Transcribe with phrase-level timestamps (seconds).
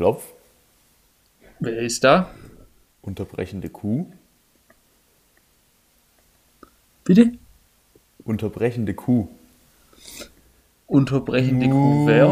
[0.00, 0.24] klopf.
[1.58, 2.30] Wer ist da?
[3.02, 4.06] Unterbrechende Kuh.
[7.04, 7.32] Bitte?
[8.24, 9.28] Unterbrechende Kuh.
[10.86, 12.28] Unterbrechende Kuh, wer?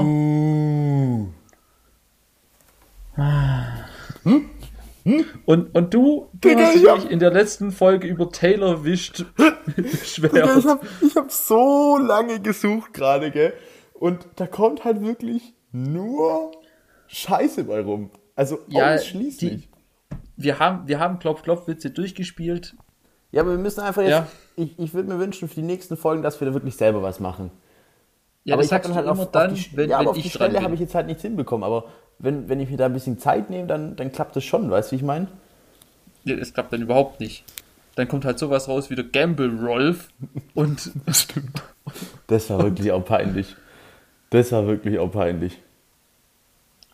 [5.45, 8.83] Und, und du, du Digga, hast ich dich hab- in der letzten Folge über Taylor
[8.83, 9.27] Wischt
[9.77, 10.57] beschwert.
[10.59, 13.53] ich habe ich hab so lange gesucht gerade, gell?
[13.93, 16.53] Und da kommt halt wirklich nur
[17.09, 18.11] Scheiße bei rum.
[18.37, 19.69] Also Ja, ausschließlich.
[20.37, 22.77] Wir haben, wir haben Klopf-Klopf-Witze durchgespielt.
[23.33, 24.11] ja, aber wir müssen einfach jetzt.
[24.11, 24.29] Ja.
[24.57, 27.19] Ich, ich würde mir wünschen für die nächsten Folgen, dass wir da wirklich selber was
[27.21, 27.51] machen.
[28.45, 29.91] Ja, aber das ich habe sagst dann du halt immer auf, dann, auf die, wenn,
[29.91, 31.65] ja, aber wenn auf die ich dran Stelle habe ich jetzt halt nichts hinbekommen.
[31.65, 31.85] Aber
[32.19, 34.91] wenn, wenn ich mir da ein bisschen Zeit nehme, dann, dann klappt das schon, weißt
[34.91, 35.29] du, wie ich meine?
[36.25, 37.45] Ja, das klappt dann überhaupt nicht.
[37.97, 40.09] Dann kommt halt sowas raus wie der Gamble Rolf
[40.55, 40.93] und
[42.27, 43.57] Das war wirklich auch peinlich.
[44.31, 45.59] Das war wirklich auch peinlich.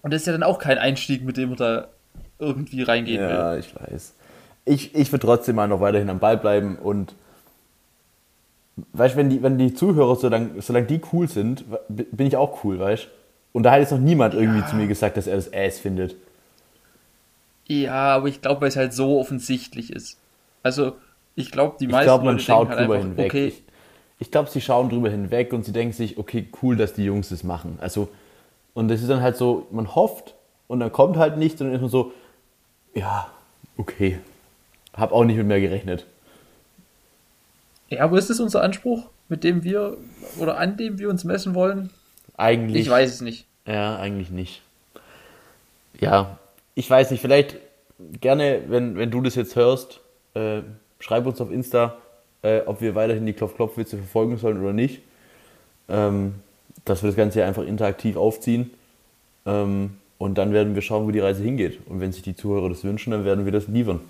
[0.04, 1.88] Und das ist ja dann auch kein Einstieg, mit dem man da
[2.38, 3.28] irgendwie reingehen will.
[3.28, 4.14] Ja, ich weiß.
[4.64, 7.14] Ich, ich würde trotzdem mal noch weiterhin am Ball bleiben und
[8.92, 12.64] weißt du, wenn die, wenn die Zuhörer, solange, solange die cool sind, bin ich auch
[12.64, 13.08] cool, weißt du?
[13.52, 16.16] Und da hat jetzt noch niemand irgendwie zu mir gesagt, dass er das Ass findet.
[17.66, 20.18] Ja, aber ich glaube, weil es halt so offensichtlich ist.
[20.62, 20.96] Also,
[21.34, 23.26] ich glaube, die Ich meisten glaube, man Leute schaut halt drüber einfach, hinweg.
[23.30, 23.62] okay, Ich,
[24.18, 27.28] ich glaube, sie schauen drüber hinweg und sie denken sich, okay, cool, dass die Jungs
[27.30, 27.78] das machen.
[27.80, 28.08] Also,
[28.74, 30.34] und das ist dann halt so, man hofft
[30.68, 32.12] und dann kommt halt nichts und dann ist man so,
[32.94, 33.28] ja,
[33.76, 34.18] okay.
[34.92, 36.06] Hab auch nicht mit mehr gerechnet.
[37.88, 39.96] ja, aber ist das unser Anspruch, mit dem wir
[40.38, 41.90] oder an dem wir uns messen wollen?
[42.36, 42.82] Eigentlich.
[42.82, 43.46] Ich weiß es nicht.
[43.66, 44.62] Ja, eigentlich nicht.
[46.00, 46.38] Ja,
[46.74, 47.56] ich weiß nicht, vielleicht
[48.20, 50.00] gerne, wenn, wenn du das jetzt hörst,
[50.34, 50.62] äh,
[50.98, 51.96] schreib uns auf Insta,
[52.42, 55.00] äh, ob wir weiterhin die Klopf-Klopf-Witze verfolgen sollen oder nicht.
[55.88, 56.34] Ähm,
[56.84, 58.70] dass wir das Ganze hier einfach interaktiv aufziehen.
[59.46, 61.78] Ähm, und dann werden wir schauen, wo die Reise hingeht.
[61.86, 64.00] Und wenn sich die Zuhörer das wünschen, dann werden wir das liefern.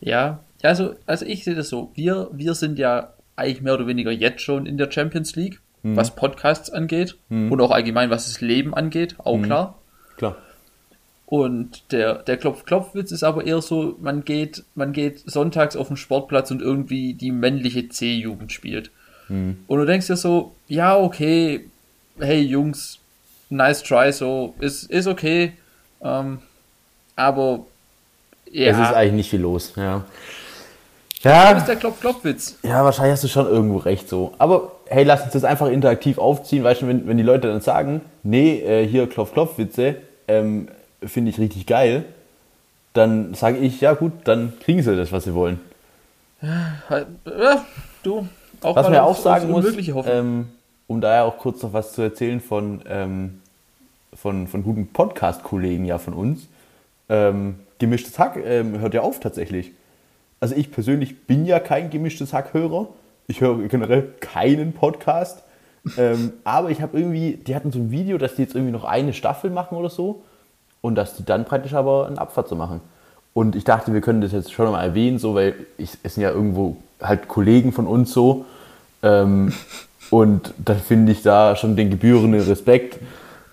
[0.00, 1.90] Ja, also, also ich sehe das so.
[1.94, 5.96] Wir, wir sind ja eigentlich mehr oder weniger jetzt schon in der Champions League, Mhm.
[5.96, 9.42] was Podcasts angeht und auch allgemein, was das Leben angeht, auch Mhm.
[9.42, 9.78] klar.
[10.16, 10.36] Klar.
[11.26, 15.96] Und der, der Klopf-Klopf-Witz ist aber eher so, man geht, man geht sonntags auf den
[15.96, 18.90] Sportplatz und irgendwie die männliche C-Jugend spielt.
[19.28, 21.64] Und du denkst dir so, ja, okay,
[22.18, 22.98] hey Jungs,
[23.48, 25.52] nice try, so, ist, ist okay.
[26.02, 26.40] Ähm,
[27.16, 27.60] aber
[28.50, 29.72] ja, Es ist eigentlich nicht viel los.
[29.76, 30.04] Ja.
[31.22, 32.58] das Ja, ist der Klopf-Klopf-Witz.
[32.62, 34.34] Ja, wahrscheinlich hast du schon irgendwo recht so.
[34.38, 36.64] Aber hey, lass uns das einfach interaktiv aufziehen.
[36.64, 39.96] Weißt du, wenn, wenn die Leute dann sagen, nee, äh, hier Klopf-Klopf-Witze,
[40.28, 40.68] ähm,
[41.02, 42.04] finde ich richtig geil,
[42.92, 45.60] dann sage ich, ja gut, dann kriegen sie das, was sie wollen.
[46.88, 47.56] Halt, äh,
[48.02, 48.28] du,
[48.62, 49.66] auch Was man ja auch sagen muss,
[50.06, 50.48] ähm,
[50.86, 53.40] um da ja auch kurz noch was zu erzählen von, ähm,
[54.14, 56.46] von, von guten Podcast-Kollegen ja von uns,
[57.08, 59.72] ähm, gemischtes Hack ähm, hört ja auf tatsächlich.
[60.40, 62.88] Also ich persönlich bin ja kein gemischtes Hack-Hörer.
[63.28, 65.42] Ich höre generell keinen Podcast.
[65.98, 68.84] ähm, aber ich habe irgendwie, die hatten so ein Video, dass die jetzt irgendwie noch
[68.84, 70.22] eine Staffel machen oder so.
[70.80, 72.80] Und dass die dann praktisch aber einen Abfahrt zu machen.
[73.34, 76.22] Und ich dachte, wir können das jetzt schon mal erwähnen, so, weil ich, es sind
[76.22, 78.44] ja irgendwo halt Kollegen von uns so.
[79.02, 79.52] Ähm,
[80.10, 82.98] und da finde ich da schon den gebührenden Respekt.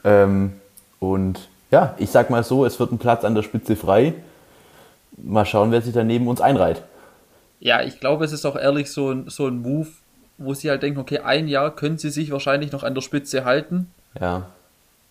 [0.03, 0.53] Ähm,
[0.99, 4.13] und ja, ich sag mal so, es wird ein Platz an der Spitze frei.
[5.17, 6.83] Mal schauen, wer sich da neben uns einreiht.
[7.59, 9.89] Ja, ich glaube, es ist auch ehrlich so ein, so ein Move,
[10.37, 13.43] wo sie halt denken, okay, ein Jahr können sie sich wahrscheinlich noch an der Spitze
[13.43, 14.47] halten, Ja,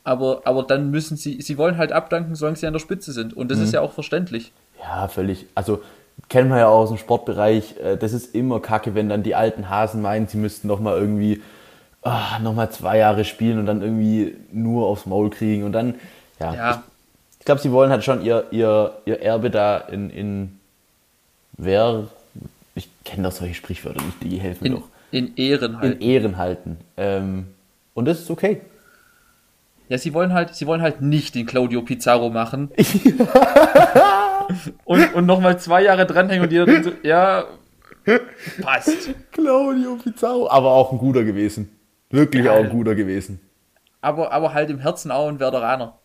[0.04, 3.34] aber, aber dann müssen sie, sie wollen halt abdanken, solange sie an der Spitze sind.
[3.34, 4.53] Und das ist ja auch verständlich.
[4.81, 5.44] ja, völlig.
[5.54, 5.82] Also
[6.28, 7.76] kennen wir ja auch aus dem Sportbereich.
[7.82, 10.96] äh, Das ist immer kacke, wenn dann die alten Hasen meinen, sie müssten noch mal
[10.98, 11.42] irgendwie
[12.02, 15.64] ah, noch mal zwei Jahre spielen und dann irgendwie nur aufs Maul kriegen.
[15.64, 15.94] Und dann,
[16.40, 16.82] ja, Ja,
[17.38, 20.59] ich glaube, sie wollen halt schon ihr, ihr, ihr Erbe da in, in
[21.56, 22.04] wer,
[22.74, 26.03] ich kenne doch solche Sprichwörter nicht, die helfen mir in, doch, in Ehren in halt.
[26.03, 26.76] Ehren halten.
[26.97, 27.47] Ähm,
[27.94, 28.60] und das ist okay.
[29.88, 32.71] Ja, sie wollen halt, sie wollen halt nicht den Claudio Pizarro machen.
[34.84, 37.45] und und nochmal zwei Jahre dranhängen und jeder denkt so, ja,
[38.62, 39.10] passt.
[39.33, 40.50] Claudio Pizarro.
[40.50, 41.78] Aber auch ein guter gewesen.
[42.10, 42.59] Wirklich Geil.
[42.59, 43.41] auch ein guter gewesen.
[44.00, 45.98] Aber, aber halt im Herzen auch ein Werderaner.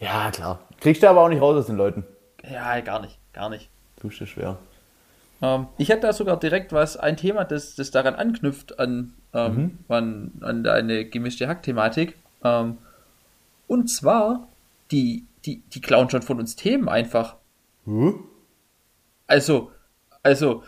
[0.00, 0.60] Ja, klar.
[0.80, 2.04] Kriegst du aber auch nicht raus aus den Leuten.
[2.48, 3.70] Ja, gar nicht, gar nicht.
[4.00, 4.58] Tust dir schwer.
[5.42, 9.78] Ähm, ich hätte da sogar direkt was, ein Thema, das, das daran anknüpft, an, ähm,
[9.88, 12.16] an, an eine gemischte Hack-Thematik.
[12.44, 12.78] Ähm,
[13.66, 14.46] und zwar,
[14.90, 17.36] die, die, die klauen schon von uns Themen einfach.
[17.86, 18.24] Hm?
[19.26, 19.70] Also,
[20.22, 20.62] also,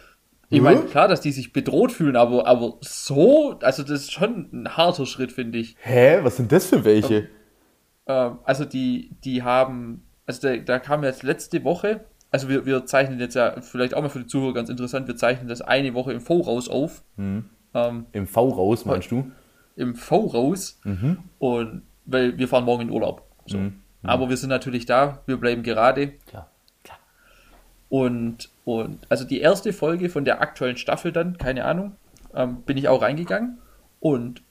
[0.50, 4.49] ich meine, klar, dass die sich bedroht fühlen, aber, aber so, also das ist schon
[4.53, 5.76] ein harter Schritt, finde ich.
[5.81, 6.20] Hä?
[6.23, 7.29] Was sind das für welche?
[8.06, 12.87] ähm, also die, die haben, also da, da kam jetzt letzte Woche, also wir, wir
[12.87, 15.94] zeichnen jetzt ja, vielleicht auch mal für die Zuhörer ganz interessant, wir zeichnen das eine
[15.94, 17.03] Woche im Voraus auf.
[17.17, 17.50] Mhm.
[17.75, 19.31] Ähm, Im V raus, meinst du?
[19.76, 20.81] Im Voraus.
[21.38, 23.23] Und weil wir fahren morgen in Urlaub.
[23.47, 23.59] So.
[23.59, 23.81] Mhm.
[24.03, 26.12] Aber wir sind natürlich da, wir bleiben gerade.
[26.26, 26.50] Klar.
[27.88, 31.93] Und, und also die erste Folge von der aktuellen Staffel dann, keine Ahnung,
[32.35, 33.58] ähm, bin ich auch reingegangen.
[34.00, 34.43] Und,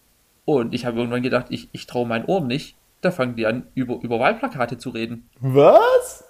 [0.46, 2.76] und ich habe irgendwann gedacht, ich, ich traue meinen Ohren nicht.
[3.02, 5.30] Da fangen die an, über, über Wahlplakate zu reden.
[5.40, 6.24] Was?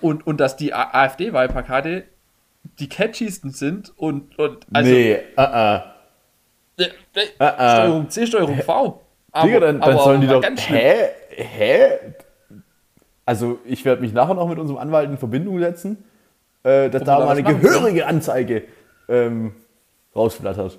[0.00, 2.04] Und, und dass die AfD-Wahlplakate
[2.80, 5.94] die catchiesten sind und, und also nee, ah, ah.
[6.76, 7.76] äh, äh, Ah, ah.
[7.76, 9.00] Steuerung C, Steuerung V.
[9.32, 10.42] Aber, Digga, dann, dann aber- sollen die doch.
[10.42, 11.08] Hä?
[11.30, 11.88] Hä?
[13.24, 16.02] Also, ich werde mich nachher noch mit unserem Anwalt in Verbindung setzen,
[16.62, 18.64] äh, dass da da mal eine gehörige Anzeige
[19.08, 19.52] ähm,
[20.14, 20.78] rausflattert.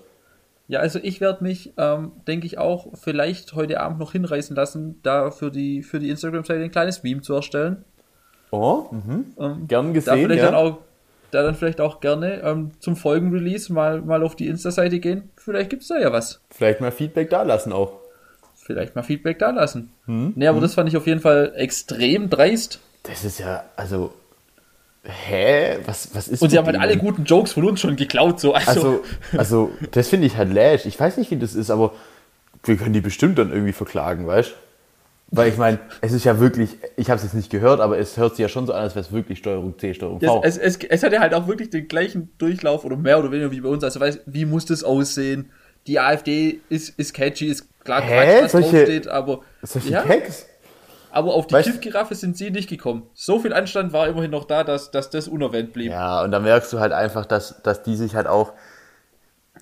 [0.67, 4.99] Ja, also ich werde mich, ähm, denke ich auch, vielleicht heute Abend noch hinreißen lassen,
[5.01, 7.83] da für die, für die Instagram-Seite ein kleines Meme zu erstellen.
[8.51, 9.33] Oh, mhm.
[9.39, 10.19] Ähm, gern da gesehen.
[10.19, 10.51] vielleicht Ja.
[10.51, 10.77] dann auch,
[11.31, 15.31] da dann vielleicht auch gerne ähm, zum Folgenrelease mal, mal auf die Insta-Seite gehen.
[15.37, 16.39] Vielleicht gibt's da ja was.
[16.51, 17.93] Vielleicht mal Feedback da lassen auch.
[18.55, 19.91] Vielleicht mal Feedback da lassen.
[20.05, 20.33] Hm?
[20.35, 22.79] Nee, aber das fand ich auf jeden Fall extrem dreist.
[23.01, 24.13] Das ist ja, also.
[25.09, 25.77] Hä?
[25.85, 28.53] Was, was ist Und sie haben halt alle guten Jokes von uns schon geklaut, so.
[28.53, 29.03] Also, Also,
[29.38, 30.85] also das finde ich halt lash.
[30.85, 31.94] Ich weiß nicht, wie das ist, aber
[32.63, 34.53] wir können die bestimmt dann irgendwie verklagen, weißt
[35.31, 38.17] Weil ich meine, es ist ja wirklich, ich habe es jetzt nicht gehört, aber es
[38.17, 40.41] hört sich ja schon so an, als wäre es wirklich Steuerung C, Steuerung V.
[40.44, 43.31] es, es, es, es hat ja halt auch wirklich den gleichen Durchlauf oder mehr oder
[43.31, 43.83] weniger wie bei uns.
[43.83, 45.50] Also, weißt, wie muss das aussehen?
[45.88, 48.39] Die AfD ist, ist catchy, ist klar Hä?
[48.41, 50.45] Quatsch, was Solche- draufsteht, aber, Solche ja, Gags?
[51.11, 53.03] Aber auf die Kiffgiraffe sind sie nicht gekommen.
[53.13, 55.91] So viel Anstand war immerhin noch da, dass, dass das unerwähnt blieb.
[55.91, 58.53] Ja, und da merkst du halt einfach, dass, dass die sich halt auch,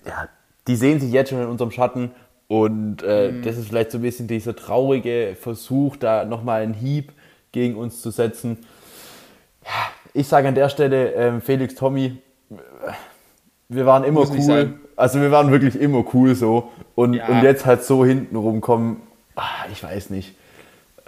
[0.06, 0.28] ja,
[0.66, 2.10] die sehen sich jetzt schon in unserem Schatten
[2.48, 3.42] und äh, Mhm.
[3.42, 7.12] das ist vielleicht so ein bisschen dieser traurige Versuch, da nochmal einen Hieb
[7.52, 8.58] gegen uns zu setzen.
[9.64, 9.70] Ja,
[10.14, 12.18] ich sage an der Stelle, ähm, Felix, Tommy,
[12.50, 12.56] äh,
[13.68, 14.78] wir waren immer Muss cool.
[14.96, 16.70] Also wir waren wirklich immer cool so.
[16.94, 17.26] Und, Ja.
[17.28, 18.96] und jetzt halt so hinten rumkommen,
[19.36, 20.34] ah, ich weiß nicht.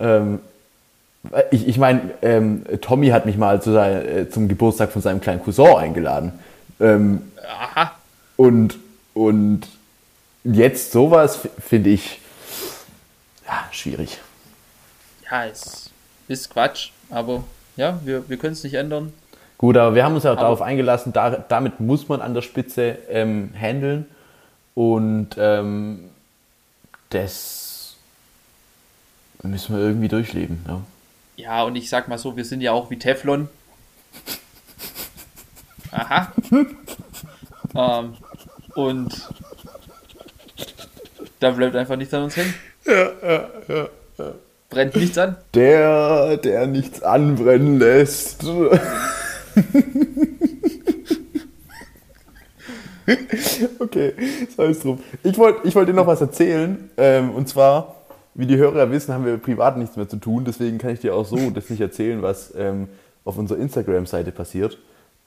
[0.00, 0.40] Ähm,
[1.50, 5.20] ich, ich meine, ähm, Tommy hat mich mal zu sein, äh, zum Geburtstag von seinem
[5.20, 6.32] kleinen Cousin eingeladen.
[6.80, 7.92] Ähm, Aha.
[8.36, 8.78] und,
[9.12, 9.62] und
[10.44, 12.20] jetzt sowas finde ich
[13.46, 14.18] ja, schwierig.
[15.30, 15.90] Ja, es
[16.28, 17.44] ist Quatsch, aber
[17.76, 19.12] ja, wir, wir können es nicht ändern.
[19.58, 22.32] Gut, aber wir haben uns ja auch Aber- darauf eingelassen, da, damit muss man an
[22.32, 24.06] der Spitze ähm, handeln.
[24.74, 26.08] Und ähm,
[27.10, 27.69] das
[29.42, 30.64] müssen wir irgendwie durchleben.
[30.66, 30.80] Ja.
[31.36, 33.48] Ja, und ich sag mal so, wir sind ja auch wie Teflon.
[35.90, 36.32] Aha.
[37.74, 38.14] ähm,
[38.74, 39.28] und
[41.40, 42.54] da bleibt einfach nichts an uns hängen.
[44.68, 45.36] Brennt nichts an.
[45.54, 48.44] Der, der nichts anbrennen lässt.
[53.78, 54.12] okay,
[54.56, 55.00] sei es drum.
[55.22, 56.90] Ich wollte ich wollt dir noch was erzählen.
[56.96, 57.96] Ähm, und zwar,
[58.34, 60.44] wie die Hörer wissen, haben wir privat nichts mehr zu tun.
[60.44, 62.88] Deswegen kann ich dir auch so das nicht erzählen, was ähm,
[63.24, 64.78] auf unserer Instagram-Seite passiert.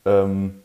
[0.05, 0.55] Ähm,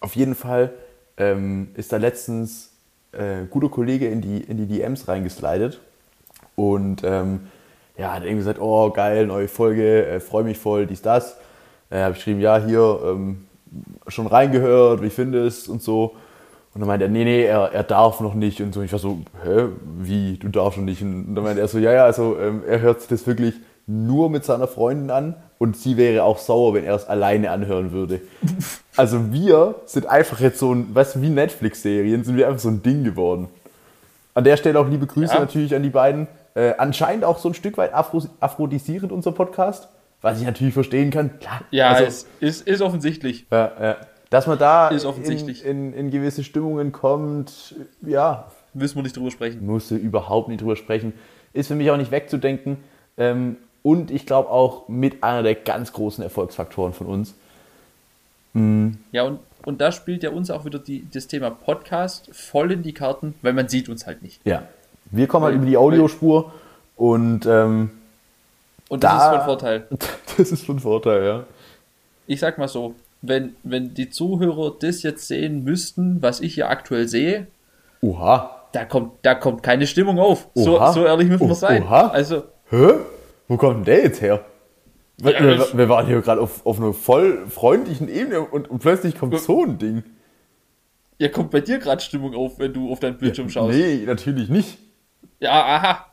[0.00, 0.72] auf jeden Fall
[1.16, 2.70] ähm, ist da letztens
[3.12, 5.80] äh, ein guter Kollege in die, in die DMs reingeslidet.
[6.56, 7.40] Und ähm,
[7.96, 11.36] ja, hat irgendwie gesagt, oh geil, neue Folge, äh, freue mich voll, dies, das.
[11.90, 13.46] Äh, habe ich geschrieben, ja, hier, ähm,
[14.08, 16.16] schon reingehört, wie findest und so.
[16.72, 18.82] Und dann meinte er, nee, nee, er, er darf noch nicht und so.
[18.82, 19.64] Ich war so, hä,
[19.98, 21.02] wie, du darfst noch nicht?
[21.02, 23.54] Und dann meinte er so, ja, ja, also ähm, er hört sich das wirklich
[23.86, 27.92] nur mit seiner Freundin an und sie wäre auch sauer, wenn er es alleine anhören
[27.92, 28.20] würde.
[28.96, 32.68] Also wir sind einfach jetzt so ein, weißt du, wie Netflix-Serien, sind wir einfach so
[32.68, 33.48] ein Ding geworden.
[34.34, 35.40] An der Stelle auch liebe Grüße Ja.
[35.40, 36.26] natürlich an die beiden.
[36.54, 39.88] Äh, anscheinend auch so ein Stück weit afro aphrodisierend unser Podcast,
[40.20, 41.38] was ich natürlich verstehen kann.
[41.38, 43.46] Klar, Ja, also, es ist, ist offensichtlich.
[43.50, 43.96] ja, ja.
[44.30, 49.66] Dass man da in, in, in gewisse Stimmungen kommt, ja, Müssen wir nicht drüber sprechen.
[49.66, 51.12] musste überhaupt nicht drüber sprechen.
[51.52, 52.76] Ist für mich auch nicht wegzudenken.
[53.18, 57.34] Ähm, und ich glaube auch mit einer der ganz großen Erfolgsfaktoren von uns.
[59.12, 62.82] Ja, und, und da spielt ja uns auch wieder die, das Thema Podcast voll in
[62.82, 64.40] die Karten, weil man sieht uns halt nicht.
[64.44, 64.64] Ja.
[65.10, 66.52] Wir kommen halt Weil- über die Audiospur
[66.96, 67.90] und ähm,
[68.88, 69.86] Und das Da- ist von Vorteil.
[70.36, 71.44] das ist von Vorteil, ja.
[72.26, 76.70] Ich sag mal so, wenn, wenn die Zuhörer das jetzt sehen müssten, was ich hier
[76.70, 77.46] aktuell sehe,
[78.00, 78.68] Oha.
[78.72, 80.48] da kommt, da kommt keine Stimmung auf.
[80.54, 80.92] So, Oha.
[80.92, 81.82] so ehrlich müssen wir sein.
[81.82, 82.08] oha.
[82.08, 82.92] Also, Hä?
[83.48, 84.44] Wo kommt denn der jetzt her?
[85.18, 88.78] Wir, Ja, wir, wir waren hier gerade auf, auf einer voll freundlichen Ebene und, und
[88.78, 90.02] plötzlich kommt so ein Ding.
[91.18, 93.76] ja, kommt bei dir gerade Stimmung auf, wenn du auf deinen Bildschirm schaust.
[93.76, 94.78] Nee, natürlich nicht.
[95.40, 96.06] Ja, aha.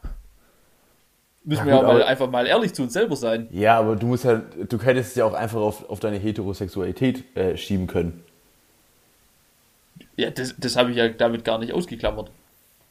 [1.49, 3.47] Müssen Ja, wir ja mal, einfach mal ehrlich zu uns selber sein.
[3.51, 7.23] Ja, aber du musst halt, du hättest es ja auch einfach auf, auf deine Heterosexualität
[7.37, 8.21] äh, schieben können.
[10.17, 12.31] Ja, das, das habe ich ja damit gar nicht ausgeklammert.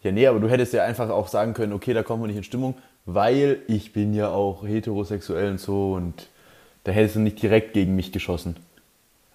[0.02, 2.36] Ja, nee, aber du hättest ja einfach auch sagen können, okay, da kommen wir nicht
[2.38, 6.28] in Stimmung, weil ich bin ja auch heterosexuell und so und
[6.84, 8.56] da hättest du nicht direkt gegen mich geschossen.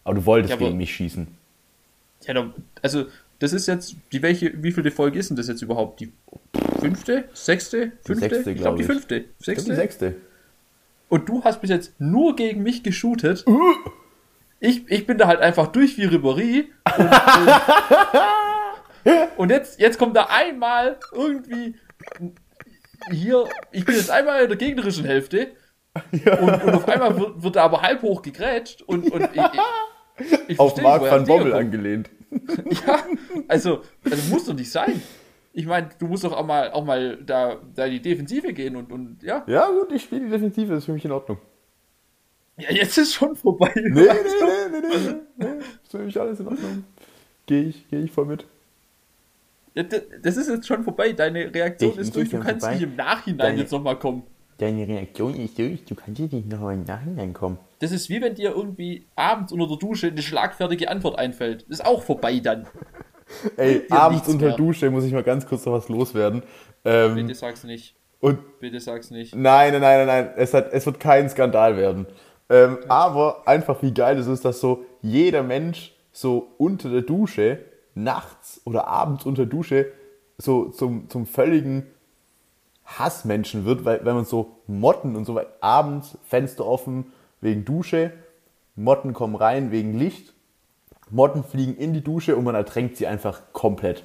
[0.03, 1.27] Aber du wolltest Ja, aber- gegen mich schießen.
[2.25, 2.51] Ja,
[2.81, 3.05] also,
[3.37, 5.99] das ist jetzt, die welche, wie viele Folge ist denn das jetzt überhaupt?
[5.99, 6.11] Die
[6.81, 7.23] fünfte?
[7.33, 7.91] Sechste?
[8.03, 8.29] Fünfte?
[8.29, 8.85] sechste, ich glaube, die glaub ich.
[8.85, 9.15] fünfte.
[9.15, 9.69] Ich glaub, Sechste?
[9.69, 10.15] die sechste.
[11.09, 13.45] Und du hast bis jetzt nur gegen mich geshootet.
[14.59, 16.65] Ich, ich bin da halt einfach durch wie Ribéry.
[16.97, 17.09] Und,
[19.37, 21.75] und jetzt, jetzt kommt da einmal irgendwie
[23.09, 25.51] hier, ich bin jetzt einmal in der gegnerischen Hälfte.
[26.13, 29.41] Und, und auf einmal wird, wird da aber halb hoch gegrätscht und, und ich,
[30.21, 32.09] ich, ich Auf Mark van Bommel angelehnt.
[32.87, 33.03] Ja,
[33.49, 35.01] also, also muss doch nicht sein.
[35.53, 38.91] Ich meine, du musst doch auch mal, auch mal da, da die Defensive gehen und,
[38.91, 39.43] und ja.
[39.47, 41.37] Ja, gut, ich spiele die Defensive, das ist für mich in Ordnung.
[42.57, 43.71] Ja, jetzt ist schon vorbei.
[43.75, 45.47] Nee, nee, nee, nee, nee, nee.
[45.83, 46.83] Ist für mich alles in Ordnung.
[47.47, 48.45] Gehe ich, geh ich voll mit.
[49.73, 51.13] Ja, das ist jetzt schon vorbei.
[51.13, 52.29] Deine Reaktion Ich- ist durch.
[52.29, 52.75] Du kannst vorbei.
[52.75, 54.23] nicht im Nachhinein Deine- jetzt nochmal kommen.
[54.57, 57.57] Deine Reaktion ist durch, du kannst nicht noch mal im Nachhinein kommen.
[57.79, 61.63] Das ist wie wenn dir irgendwie abends unter der Dusche eine schlagfertige Antwort einfällt.
[61.63, 62.67] Das ist auch vorbei dann.
[63.57, 64.55] Ey, Ja, abends unter mehr.
[64.55, 66.43] Dusche muss ich mal ganz kurz noch was loswerden.
[66.85, 67.95] Ähm, Bitte sag's nicht.
[68.19, 69.35] und Bitte sag's nicht.
[69.35, 70.29] Nein, nein, nein, nein.
[70.35, 72.07] Es, hat, es wird kein Skandal werden.
[72.49, 77.59] Ähm, aber einfach wie geil es ist, dass so jeder Mensch so unter der Dusche,
[77.95, 79.91] nachts oder abends unter Dusche,
[80.37, 81.87] so zum, zum völligen
[82.85, 88.11] Hassmenschen wird, weil wenn man so Motten und so weiter, abends Fenster offen wegen Dusche,
[88.75, 90.33] Motten kommen rein wegen Licht,
[91.11, 94.03] Motten fliegen in die Dusche und man ertränkt sie einfach komplett.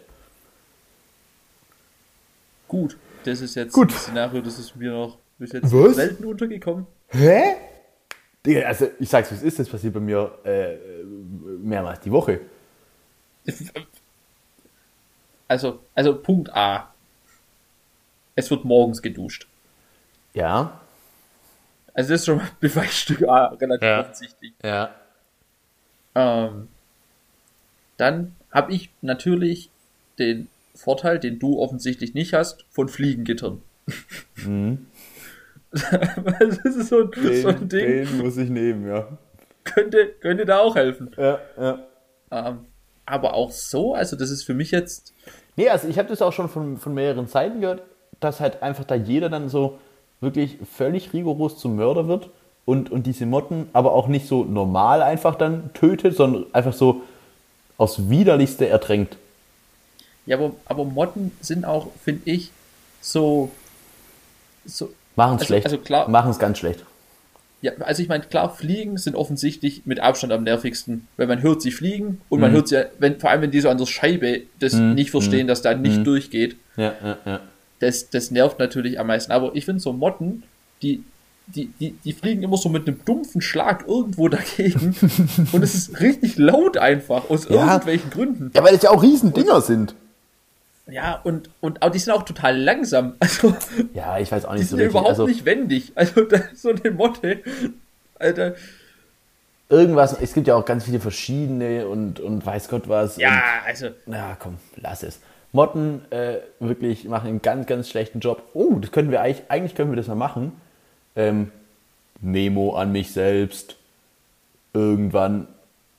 [2.69, 2.97] Gut.
[3.25, 3.91] Das ist jetzt Gut.
[3.91, 5.97] ein Szenario, das ist mir noch bis jetzt Was?
[5.97, 6.87] selten untergekommen.
[7.09, 7.55] Hä?
[8.45, 12.41] Digga, also ich sag's wie es ist, das passiert bei mir äh, mehrmals die Woche.
[15.49, 16.93] Also, also Punkt A.
[18.35, 19.47] Es wird morgens geduscht.
[20.35, 20.81] Ja.
[21.95, 24.01] Also das ist schon mal Beweisstück A, relativ Ja.
[24.01, 24.53] offensichtlich.
[24.63, 24.95] Ja.
[26.17, 26.67] Ähm,
[27.97, 29.71] dann habe ich natürlich
[30.19, 33.63] den Vorteil, den du offensichtlich nicht hast, von Fliegengittern.
[35.73, 39.19] das ist so ein, Den, so ein Ding, den muss ich nehmen, ja.
[39.65, 41.11] könnte, könnte da auch helfen.
[41.17, 41.79] Ja, ja.
[42.31, 42.59] Ähm,
[43.05, 45.15] aber auch so, also das ist für mich jetzt,
[45.57, 47.83] Nee, also ich habe das auch schon von, von mehreren Seiten gehört,
[48.21, 49.79] dass halt einfach da jeder dann so
[50.21, 52.31] wirklich völlig rigoros zum Mörder wird
[52.65, 57.03] und, und diese Motten aber auch nicht so normal einfach dann tötet, sondern einfach so
[57.79, 59.17] aufs Widerlichste ertränkt.
[60.27, 62.51] ja, aber, aber Motten sind auch, finde ich,
[63.01, 63.51] so,
[64.65, 65.67] so, Machen es Also- schlecht.
[65.67, 66.85] also klar- Machen es ganz schlecht.
[67.63, 71.63] Ja, also ich meine, klar, Fliegen sind offensichtlich mit Abstand am nervigsten, weil man hört
[71.63, 74.43] sie fliegen und man hört sie, wenn, vor allem wenn die so an der Scheibe
[74.61, 77.41] das nicht verstehen, dass da nicht durchgeht, Ja, ja, ja.
[77.79, 79.33] das, das nervt natürlich am meisten.
[79.33, 80.43] Aber ich finde so Motten,
[80.83, 81.03] die,
[81.49, 84.95] die, die, die fliegen immer so mit einem dumpfen Schlag irgendwo dagegen
[85.53, 87.67] und es ist richtig laut einfach, aus Ja.
[87.67, 88.51] irgendwelchen Gründen.
[88.55, 89.95] Ja, weil es ja auch Riesendinger sind.
[90.89, 93.15] Ja, und, und aber die sind auch total langsam.
[93.21, 93.55] Also,
[93.95, 94.91] Ja, ich weiß auch die nicht so sind ja richtig.
[94.91, 95.93] überhaupt Also, nicht wendig.
[95.95, 97.41] Also, da ist so eine Motte,
[98.19, 98.55] Alter.
[99.69, 103.17] irgendwas, es gibt ja auch ganz viele verschiedene und, und weiß Gott was.
[103.17, 105.21] Ja, also, Und, na komm, lass es.
[105.53, 108.43] Motten äh, wirklich machen einen ganz, ganz schlechten Job.
[108.55, 110.53] Oh, das können wir eigentlich, eigentlich können wir das mal machen.
[111.17, 111.51] Ähm,
[112.21, 113.77] Memo an mich selbst.
[114.73, 115.49] Irgendwann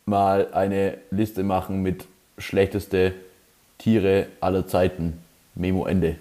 [0.06, 2.06] mal eine Liste machen mit
[2.38, 3.14] schlechteste
[3.80, 5.22] Tiere aller Zeiten.
[5.56, 6.16] Memo Ende.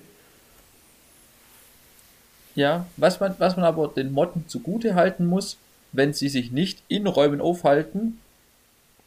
[2.55, 5.59] Ja, was man, was man aber den Motten zugute halten muss,
[5.93, 8.19] wenn sie sich nicht in Räumen aufhalten,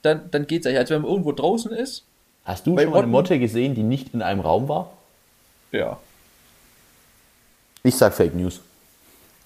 [0.03, 0.79] dann, dann geht's eigentlich.
[0.79, 2.03] Also wenn man irgendwo draußen ist,
[2.45, 4.91] Hast du schon mal eine Motten- Motte gesehen, die nicht in einem Raum war?
[5.71, 5.99] ja.
[7.81, 8.59] Ich sag Fake News.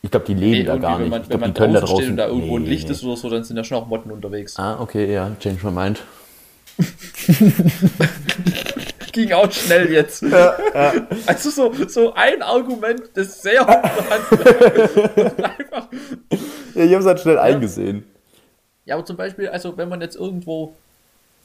[0.05, 1.09] Ich glaube, die leben Nee, da gar wenn nicht.
[1.11, 2.69] man, ich wenn glaube, man die können da draußen steht und da irgendwo ein Nee,
[2.69, 2.91] Licht nee.
[2.91, 4.59] ist oder so, dann sind da schon auch Motten unterwegs.
[4.59, 6.03] Ah, okay, ja, change my mind.
[9.13, 10.23] Ging auch schnell jetzt.
[11.25, 15.87] Also so, so ein Argument, das sehr hochverhandelt einfach.
[16.73, 18.03] Ja, ich habe es halt schnell eingesehen.
[18.85, 20.73] Ja, aber zum Beispiel, also wenn man jetzt irgendwo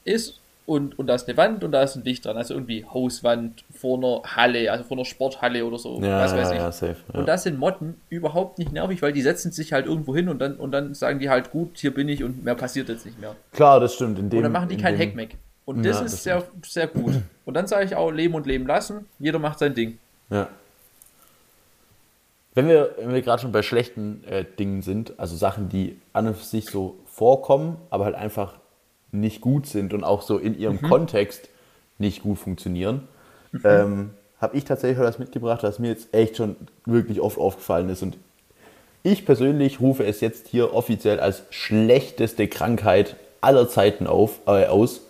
[0.04, 2.84] ist und, und da ist eine Wand und da ist ein Licht dran, also irgendwie
[2.84, 6.60] Hauswand vor einer Halle, also vor einer Sporthalle oder so, Ja, was weiß ja, ich.
[6.60, 6.96] ja, safe.
[7.10, 7.20] Ja.
[7.20, 10.40] Und da sind Motten überhaupt nicht nervig, weil die setzen sich halt irgendwo hin und
[10.40, 13.18] dann, und dann sagen die halt, gut, hier bin ich und mehr passiert jetzt nicht
[13.18, 13.34] mehr.
[13.52, 14.18] Klar, das stimmt.
[14.18, 15.36] In dem, Und dann machen die in kein dem, Heckmeck.
[15.64, 17.14] Und das das ist sehr, sehr gut.
[17.46, 19.06] Und dann sage ich auch, leben und leben lassen.
[19.18, 19.96] Jeder macht sein Ding.
[20.28, 20.48] Ja.
[22.54, 26.26] Wenn wir, wenn wir gerade schon bei schlechten äh, Dingen sind, also Sachen, die an
[26.26, 28.54] und für sich so vorkommen, aber halt einfach
[29.12, 31.48] nicht gut sind und auch so in ihrem Kontext
[31.98, 33.08] nicht gut funktionieren,
[33.64, 34.10] ähm,
[34.40, 38.02] habe ich tatsächlich was mitgebracht, was mir jetzt echt schon wirklich oft aufgefallen ist.
[38.02, 38.16] Und
[39.02, 45.00] ich persönlich rufe es jetzt hier offiziell als schlechteste Krankheit aller Zeiten auf, äh, aus.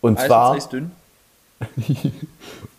[0.00, 0.90] Und Eis zwar, und Eis dünn.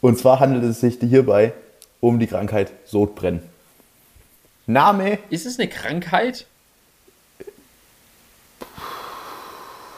[0.01, 1.53] und zwar handelt es sich hierbei
[1.99, 3.41] um die Krankheit Sodbrennen.
[4.65, 6.45] Name Ist es eine Krankheit?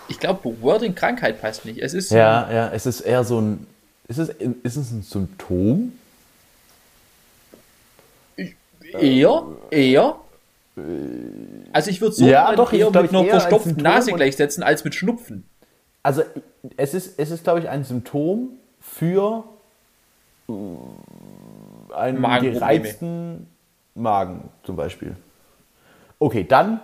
[0.07, 1.79] Ich glaube, Wording Krankheit passt nicht.
[1.79, 3.67] Es ist Ja, ja, es ist eher so ein.
[4.07, 5.93] Ist es, ist es ein Symptom?
[9.01, 10.15] eher, eher.
[11.71, 15.45] Also ich würde so Ja, doch, eher mit einer verstopften Nase gleichsetzen als mit Schnupfen.
[16.03, 16.21] Also,
[16.77, 19.43] es ist, es ist glaube ich, ein Symptom für
[20.47, 20.53] äh,
[21.95, 23.47] einen gereizten
[23.95, 25.15] Magen zum Beispiel.
[26.19, 26.81] Okay, dann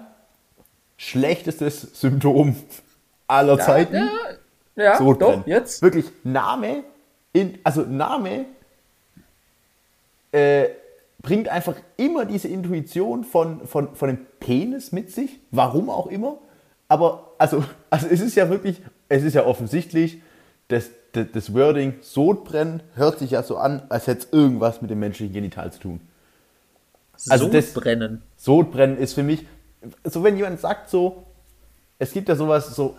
[0.97, 2.55] schlechtestes Symptom
[3.31, 3.95] aller Zeiten.
[4.75, 5.39] Ja, ja Sodbrennen.
[5.41, 5.81] doch, jetzt.
[5.81, 6.83] Wirklich Name,
[7.33, 8.45] in, also Name
[10.31, 10.69] äh,
[11.21, 16.37] bringt einfach immer diese Intuition von, von, von dem Penis mit sich, warum auch immer.
[16.87, 20.21] Aber also, also es ist ja wirklich, es ist ja offensichtlich,
[20.67, 24.89] das, das, das Wording Sodbrennen hört sich ja so an, als hätte es irgendwas mit
[24.91, 26.01] dem menschlichen Genital zu tun.
[27.29, 28.23] Also das- Sodbrennen.
[28.35, 29.45] Sodbrennen ist für mich,
[30.03, 31.23] so wenn jemand sagt so,
[31.99, 32.95] es gibt ja sowas so,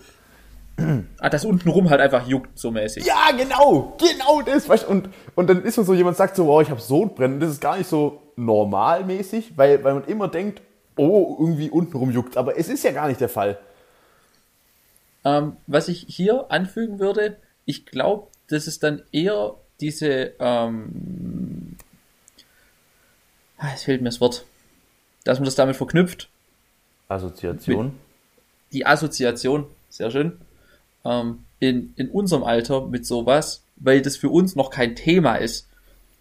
[1.19, 3.05] Ah, das untenrum halt einfach juckt so mäßig.
[3.05, 4.69] Ja, genau, genau das.
[4.69, 7.41] Weißt, und, und dann ist so, so jemand sagt so, wow, ich habe Sodbrennen.
[7.41, 10.63] Das ist gar nicht so normalmäßig, weil, weil man immer denkt,
[10.97, 12.37] oh, irgendwie untenrum juckt.
[12.37, 13.59] Aber es ist ja gar nicht der Fall.
[15.25, 21.77] Ähm, was ich hier anfügen würde, ich glaube, das ist dann eher diese, ähm,
[23.59, 24.45] ah, es fehlt mir das Wort,
[25.25, 26.29] dass man das damit verknüpft,
[27.09, 27.99] Assoziation.
[28.73, 30.41] die Assoziation, sehr schön,
[31.05, 35.69] ähm, in, in unserem Alter mit sowas, weil das für uns noch kein Thema ist.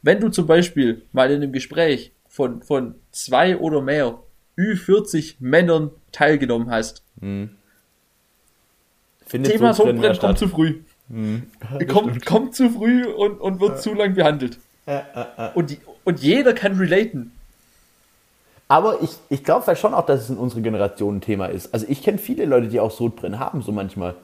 [0.02, 4.20] Wenn du zum Beispiel mal in einem Gespräch von, von zwei oder mehr
[4.58, 7.04] Ü40 Männern teilgenommen hast,
[9.32, 10.82] Findet Thema ja Sodbrennen kommt zu früh.
[11.88, 14.58] kommt, kommt zu früh und, und wird zu lang behandelt.
[15.54, 17.32] Und, die, und jeder kann relaten.
[18.68, 21.74] Aber ich, ich glaube schon auch, dass es in unserer Generation ein Thema ist.
[21.74, 24.16] Also ich kenne viele Leute, die auch Sodbrennen haben, so manchmal.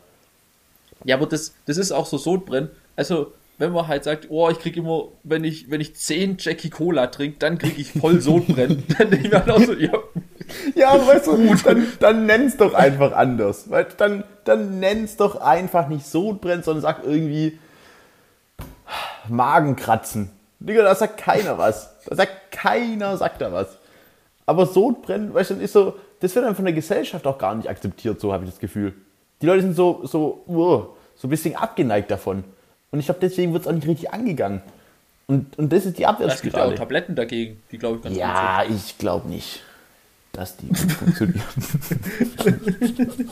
[1.03, 2.69] Ja, aber das, das ist auch so Sodbrennen.
[2.95, 6.69] Also, wenn man halt sagt, oh, ich krieg immer, wenn ich, wenn ich 10 Jackie
[6.69, 8.83] Cola trinke, dann krieg ich voll Sodbrennen.
[8.97, 9.93] dann denke ich mir halt auch so, ja,
[10.75, 13.69] Ja, aber weißt du, dann, dann nenn's doch einfach anders.
[13.69, 17.57] Weil dann, dann nenn's doch einfach nicht Sodbrennen, sondern sag irgendwie
[19.27, 20.31] Magenkratzen.
[20.59, 21.95] Digga, da sagt keiner was.
[22.05, 23.77] Da sagt keiner, sagt da was.
[24.45, 27.53] Aber Sodbrennen, weißt du, dann ist so, das wird dann von der Gesellschaft auch gar
[27.55, 28.93] nicht akzeptiert, so habe ich das Gefühl.
[29.41, 32.43] Die Leute sind so, so, uh, so ein bisschen abgeneigt davon.
[32.91, 34.61] Und ich glaube, deswegen wird es auch nicht richtig angegangen.
[35.27, 36.75] Und, und das ist die es gibt ja auch Abwärtsspirale.
[36.75, 39.61] Tabletten dagegen, die glaube ich ganz gut Ja, ich glaube nicht,
[40.31, 41.41] dass die funktionieren.
[41.57, 43.29] sind.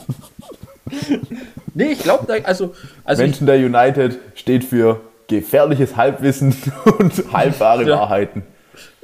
[1.74, 6.54] Nee, ich glaube, da, also, also Menschen der United steht für gefährliches Halbwissen
[6.98, 7.98] und halbwahre Ja.
[8.00, 8.44] Wahrheiten.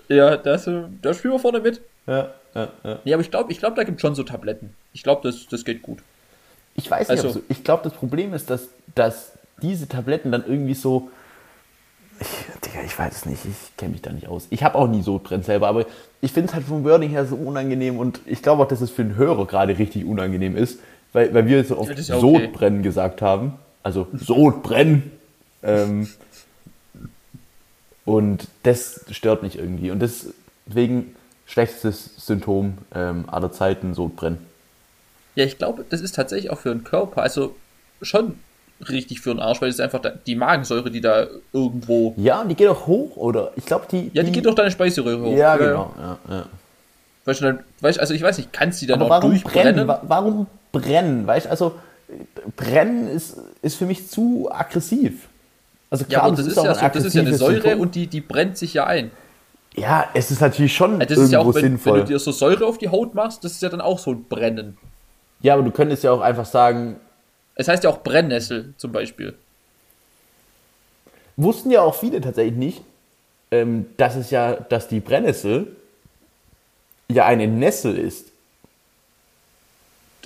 [0.09, 1.81] ja, das, äh, da spielen wir vorne mit.
[2.07, 2.99] Ja, ja, ja.
[3.05, 4.75] Nee, aber ich glaube, ich glaube, da gibt es schon so Tabletten.
[4.93, 5.99] Ich glaube, das, das geht gut.
[6.75, 10.45] Ich weiß nicht, Also- so, ich glaube, das Problem ist, dass, dass diese Tabletten dann
[10.47, 11.11] irgendwie so.
[12.21, 12.29] Ich,
[12.65, 14.47] Digga, ich weiß es nicht, ich kenne mich da nicht aus.
[14.51, 15.87] Ich habe auch nie Sodbrennen selber, aber
[16.21, 18.91] ich finde es halt vom Wording her so unangenehm und ich glaube auch, dass es
[18.91, 20.79] für den Hörer gerade richtig unangenehm ist,
[21.13, 22.21] weil, weil wir so oft ja okay.
[22.21, 23.55] Sodbrennen gesagt haben.
[23.83, 25.11] Also Sodbrennen.
[25.65, 26.09] ähm,
[28.05, 29.91] und das stört mich irgendwie.
[29.91, 31.15] Und deswegen
[31.47, 34.39] schlechtestes Symptom ähm, aller Zeiten, Sodbrennen.
[35.35, 37.55] Ja, ich glaube, das ist tatsächlich auch für den Körper, also
[38.03, 38.35] schon
[38.89, 42.15] richtig für den Arsch, weil es ist einfach die Magensäure, die da irgendwo.
[42.17, 43.53] Ja, und die geht auch hoch, oder?
[43.57, 44.11] Ich glaube, die.
[44.13, 45.37] Ja, die geht durch deine Speiseröhre hoch.
[45.37, 45.95] Ja, genau.
[45.99, 46.47] Ja, ja.
[47.25, 49.75] Weißt du, dann, weißt, also ich weiß nicht, kannst du die dann Aber noch durchbrennen?
[49.75, 49.89] brennen?
[49.89, 51.27] Wa- Warum brennen?
[51.27, 51.75] Weißt du, also
[52.57, 55.29] brennen ist, ist für mich zu aggressiv.
[55.89, 57.81] Also Ja, klar, aber das ist, ja auch so, das ist ja eine Säure Symptom.
[57.81, 59.11] und die, die brennt sich ja ein.
[59.77, 62.01] Ja, es ist natürlich schon Ja, Das ist ja irgendwo auch, wenn, wenn sinnvoll.
[62.01, 64.25] du dir so Säure auf die Haut machst, das ist ja dann auch so ein
[64.25, 64.77] Brennen.
[65.43, 66.97] Ja, aber du könntest ja auch einfach sagen,
[67.55, 69.35] Es heißt ja auch Brennnessel zum Beispiel.
[71.37, 72.83] wussten ja auch viele tatsächlich nicht,
[73.51, 75.77] ähm, dass es ja, dass die Brennnessel
[77.09, 78.29] ja eine Nessel ist.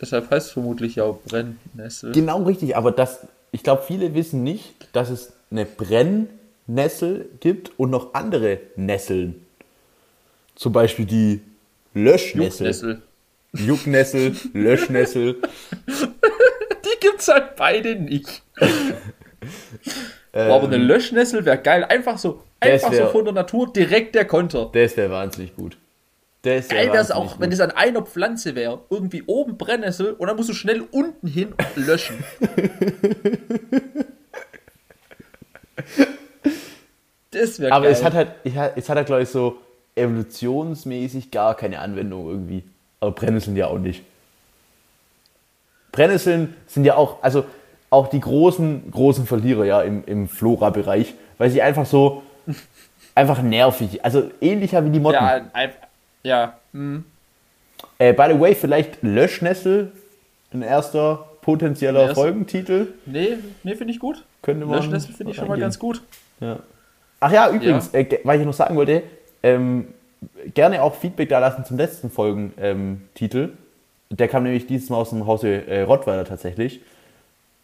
[0.00, 2.12] Deshalb heißt es vermutlich ja auch Brennnessel.
[2.12, 7.90] Genau richtig, aber das, ich glaube, viele wissen nicht, dass es eine Brennnessel gibt und
[7.90, 9.46] noch andere Nesseln.
[10.54, 11.40] Zum Beispiel die
[11.94, 12.66] Löschnessel.
[12.66, 13.02] Jucknessel.
[13.58, 15.36] Jucknessel, Löschnessel.
[15.86, 18.42] Die gibt's halt beide nicht.
[20.32, 21.84] Boah, aber eine Löschnessel wäre geil.
[21.84, 22.72] Einfach so, Ähm.
[22.72, 24.70] Das einfach so wär- von der Natur direkt der Konter.
[24.72, 25.78] Das wäre wahnsinnig gut.
[26.42, 27.58] Das wär Geil wäre es wahnsinnig auch, wenn gut.
[27.58, 28.82] das an einer Pflanze wäre.
[28.90, 32.16] Irgendwie oben Brennnessel und dann musst du schnell unten hin löschen.
[37.30, 37.72] das wäre geil.
[37.78, 39.58] Aber es hat halt, es hat halt, glaube ich, so
[39.94, 42.64] evolutionsmäßig gar keine Anwendung irgendwie.
[43.00, 44.02] Aber Brennnesseln ja auch nicht.
[45.92, 47.44] Brennnesseln sind ja auch, also
[47.90, 52.22] auch die großen, großen Verlierer ja im, im Flora-Bereich, weil sie einfach so,
[53.14, 55.14] einfach nervig, also ähnlicher wie die Motten.
[55.14, 55.78] ja, einfach,
[56.22, 56.54] ja.
[56.72, 57.04] hm.
[57.98, 59.92] Äh, by the way, vielleicht Löschnessel,
[60.52, 62.88] ein erster potenzieller Erst- Folgentitel.
[63.06, 64.24] Nee, nee, finde ich gut.
[64.42, 66.02] Könnte man Löschnessel finde ich schon mal ganz gut.
[66.40, 66.58] Ja.
[67.20, 69.02] Ach ja, übrigens, Äh, ge- weil ich noch sagen wollte,
[69.42, 69.88] ähm,
[70.54, 73.38] gerne auch Feedback da lassen zum letzten Folgentitel.
[73.38, 73.58] Ähm.
[74.10, 76.80] Der kam nämlich dieses Mal aus dem Hause äh, Rottweiler tatsächlich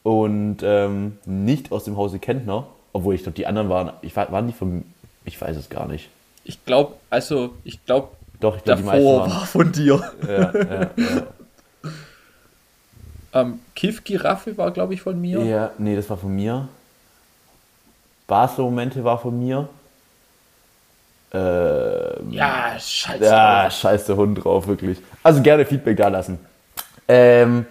[0.03, 4.33] und ähm, nicht aus dem Hause Kentner, obwohl ich glaube, die anderen waren, ich, war-
[4.33, 4.83] waren die von,
[5.25, 6.09] ich weiß es gar nicht.
[6.45, 8.09] Ich glaube, also, ich glaube,
[8.41, 9.31] Doch, ich glaube, die meisten waren.
[9.31, 10.03] war von dir.
[10.27, 10.91] Ja, ja, ja.
[13.35, 15.43] Ähm, Kiff-Giraffe war, glaube ich, von mir.
[15.43, 16.69] ja, nee, das war von mir.
[18.27, 19.69] Basler Momente war von mir.
[21.35, 23.25] Ähm, Ja, scheiße.
[23.25, 24.99] Ja, scheiß der Hund drauf, wirklich.
[25.23, 26.38] Also gerne Feedback da lassen.
[27.09, 27.66] Ähm,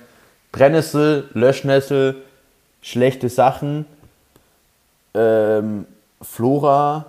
[0.51, 2.23] Brennnessel, Löschnessel,
[2.81, 3.85] schlechte Sachen,
[5.13, 5.85] ähm,
[6.21, 7.05] Flora,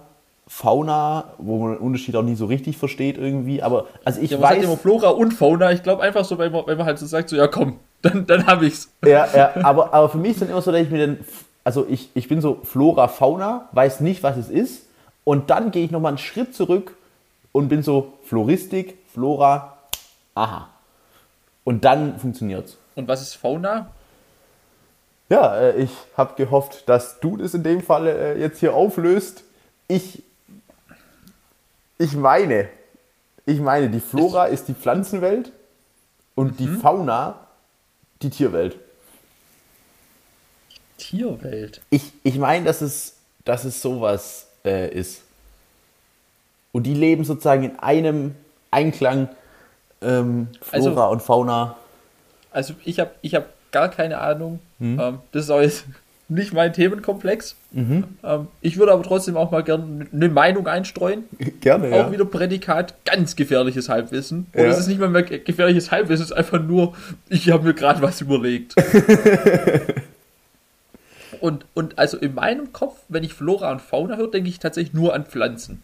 [0.47, 3.63] Fauna, wo man den Unterschied auch nie so richtig versteht irgendwie.
[3.63, 5.73] Aber also ich Ja, weiß, immer Flora und Fauna.
[5.73, 8.27] Ich glaube einfach so, wenn man, wenn man halt so sagt, so, ja komm, dann,
[8.27, 8.91] dann habe ich's.
[9.05, 11.21] ja, ja, aber, aber für mich ist dann immer so, dass ich mir dann,
[11.65, 14.87] also ich, ich bin so Flora, Fauna, weiß nicht, was es ist.
[15.25, 16.97] Und dann gehe ich nochmal einen Schritt zurück
[17.53, 19.79] und bin so Floristik, Flora,
[20.35, 20.69] aha.
[21.65, 22.77] Und dann funktioniert's.
[22.95, 23.91] Und was ist Fauna?
[25.29, 29.45] Ja, äh, ich habe gehofft, dass du das in dem Fall äh, jetzt hier auflöst.
[29.89, 30.23] Ich,
[31.99, 32.69] ich meine,
[33.47, 35.53] ich meine, die Flora ist die Pflanzenwelt
[36.35, 37.47] und die Fauna
[38.23, 38.79] die Tierwelt.
[40.99, 41.81] Tierwelt.
[41.91, 45.23] Ich, ich meine, dass es, dass es sowas äh, ist.
[46.73, 48.35] Und die leben sozusagen in einem
[48.71, 49.29] Einklang
[50.01, 51.77] ähm, Flora Also- und Fauna.
[52.51, 54.59] Also ich habe ich hab gar keine Ahnung.
[54.79, 54.99] Hm?
[55.01, 55.85] Ähm, das ist auch jetzt
[56.29, 57.57] nicht mein Themenkomplex.
[57.73, 58.05] Mhm.
[58.23, 61.25] Ähm, ich würde aber trotzdem auch mal gerne eine Meinung einstreuen.
[61.61, 64.47] Gerne, Auch wieder Prädikat, ganz gefährliches Halbwissen.
[64.55, 64.69] Und Ja.
[64.71, 66.95] es ist nicht mal mehr ge- gefährliches Halbwissen, es ist einfach nur,
[67.29, 68.75] ich habe mir gerade was überlegt.
[71.43, 74.95] und, und also in meinem Kopf, wenn ich Flora und Fauna höre, denke ich tatsächlich
[74.95, 75.83] nur an Pflanzen.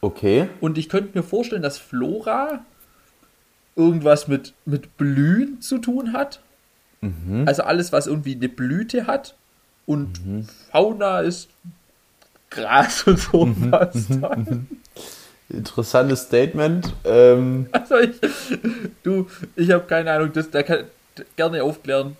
[0.00, 0.48] Okay.
[0.60, 2.64] Und ich könnte mir vorstellen, dass Flora
[3.76, 6.40] irgendwas mit, mit Blühen zu tun hat.
[7.46, 9.34] Also alles, was irgendwie eine Blüte hat.
[9.86, 10.20] Und
[10.70, 11.48] Fauna ist
[12.50, 14.06] Gras und sowas.
[14.20, 14.68] dann.
[15.48, 16.94] Interessantes Statement.
[17.04, 18.20] Ähm, Also ich,
[19.02, 20.84] du, ich habe keine Ahnung, das, da kann
[21.36, 22.16] gerne aufklären.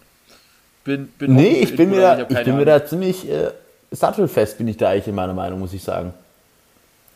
[0.85, 3.51] Bin, bin Nee, ich bin mir ich keine bin mir da ziemlich äh,
[3.91, 6.13] sattelfest, bin ich da eigentlich in meiner Meinung, muss ich sagen.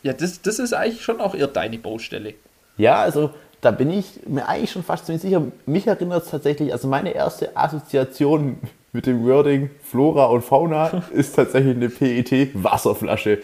[0.03, 2.35] Ja, das, das ist eigentlich schon auch eher deine Baustelle.
[2.77, 5.41] Ja, also da bin ich mir eigentlich schon fast ziemlich sicher.
[5.65, 8.57] Mich erinnert es tatsächlich, also meine erste Assoziation
[8.93, 13.39] mit dem Wording Flora und Fauna ist tatsächlich eine PET-Wasserflasche.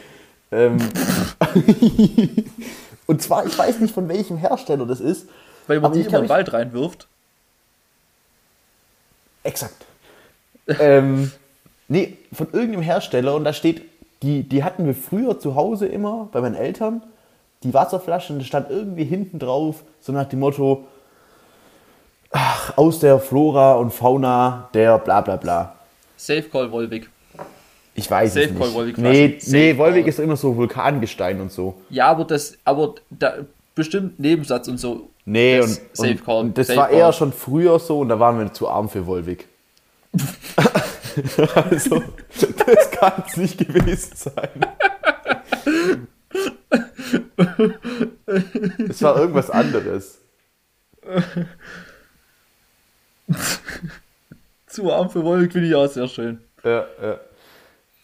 [0.51, 0.77] Ähm,
[3.07, 5.27] und zwar, ich weiß nicht von welchem Hersteller das ist.
[5.67, 7.07] Weil man die ich kann in den Wald reinwirft.
[9.43, 9.86] Exakt.
[10.80, 11.32] Ähm,
[11.88, 13.82] nee, von irgendeinem Hersteller und da steht,
[14.21, 17.04] die, die hatten wir früher zu Hause immer bei meinen Eltern,
[17.63, 20.86] die Wasserflaschen, da stand irgendwie hinten drauf, so nach dem Motto,
[22.32, 25.76] ach, aus der Flora und Fauna der bla bla bla.
[26.17, 27.10] Safe Call Wolwig.
[27.95, 28.97] Ich weiß Safe es Call nicht.
[28.97, 29.52] Nee, Flaschen.
[29.52, 30.10] nee, Safe Wolvik Call.
[30.10, 31.76] ist immer so Vulkangestein und so.
[31.89, 33.34] Ja, aber das, aber da
[33.76, 35.10] bestimmt Nebensatz und so.
[35.26, 36.39] Nee, Das und, Safe und, Call.
[36.39, 36.97] und das Safe war Call.
[36.97, 39.47] eher schon früher so und da waren wir zu arm für Wolvik.
[41.56, 42.04] also,
[42.38, 44.65] das kann es nicht gewesen sein.
[48.89, 50.19] Es war irgendwas anderes.
[54.67, 56.39] Zu arm für Wolwig finde ich auch sehr schön.
[56.63, 57.19] Ja, ja.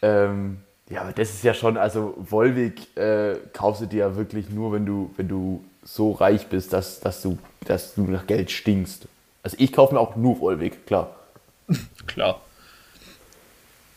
[0.02, 4.50] Ähm, ja, aber das ist ja schon, also Volvic äh, kaufst du dir ja wirklich
[4.50, 8.50] nur, wenn du, wenn du so reich bist, dass, dass, du, dass du nach Geld
[8.50, 9.08] stinkst.
[9.44, 11.16] Also ich kaufe mir auch nur Volvic, klar.
[12.08, 12.42] Klar.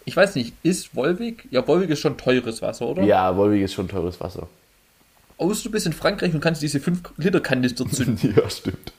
[0.05, 1.47] Ich weiß nicht, ist Wolwig?
[1.51, 3.03] Ja, Wolwig ist schon teures Wasser, oder?
[3.03, 4.49] Ja, Volvic ist schon teures Wasser.
[5.39, 8.35] Aus, du bist in Frankreich und kannst diese 5-Liter-Kanister zünden.
[8.37, 8.93] ja, stimmt.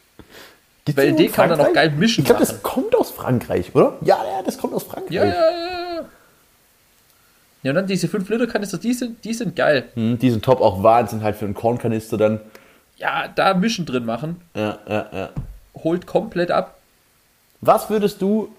[0.85, 3.11] Gibt's Weil die den kann man dann auch geil mischen Ich glaube, das kommt aus
[3.11, 3.97] Frankreich, oder?
[4.01, 5.11] Ja, ja, das kommt aus Frankreich.
[5.11, 5.51] Ja, ja, ja.
[5.95, 6.05] ja.
[7.63, 9.85] Ja, und dann diese 5-Liter-Kanister, die sind, die sind geil.
[9.93, 12.41] Hm, die sind top, auch Wahnsinn halt für einen Kornkanister dann.
[12.97, 15.29] Ja, da Mischen drin machen, Ja, ja, ja.
[15.75, 16.77] holt komplett ab.
[17.61, 18.53] Was würdest du,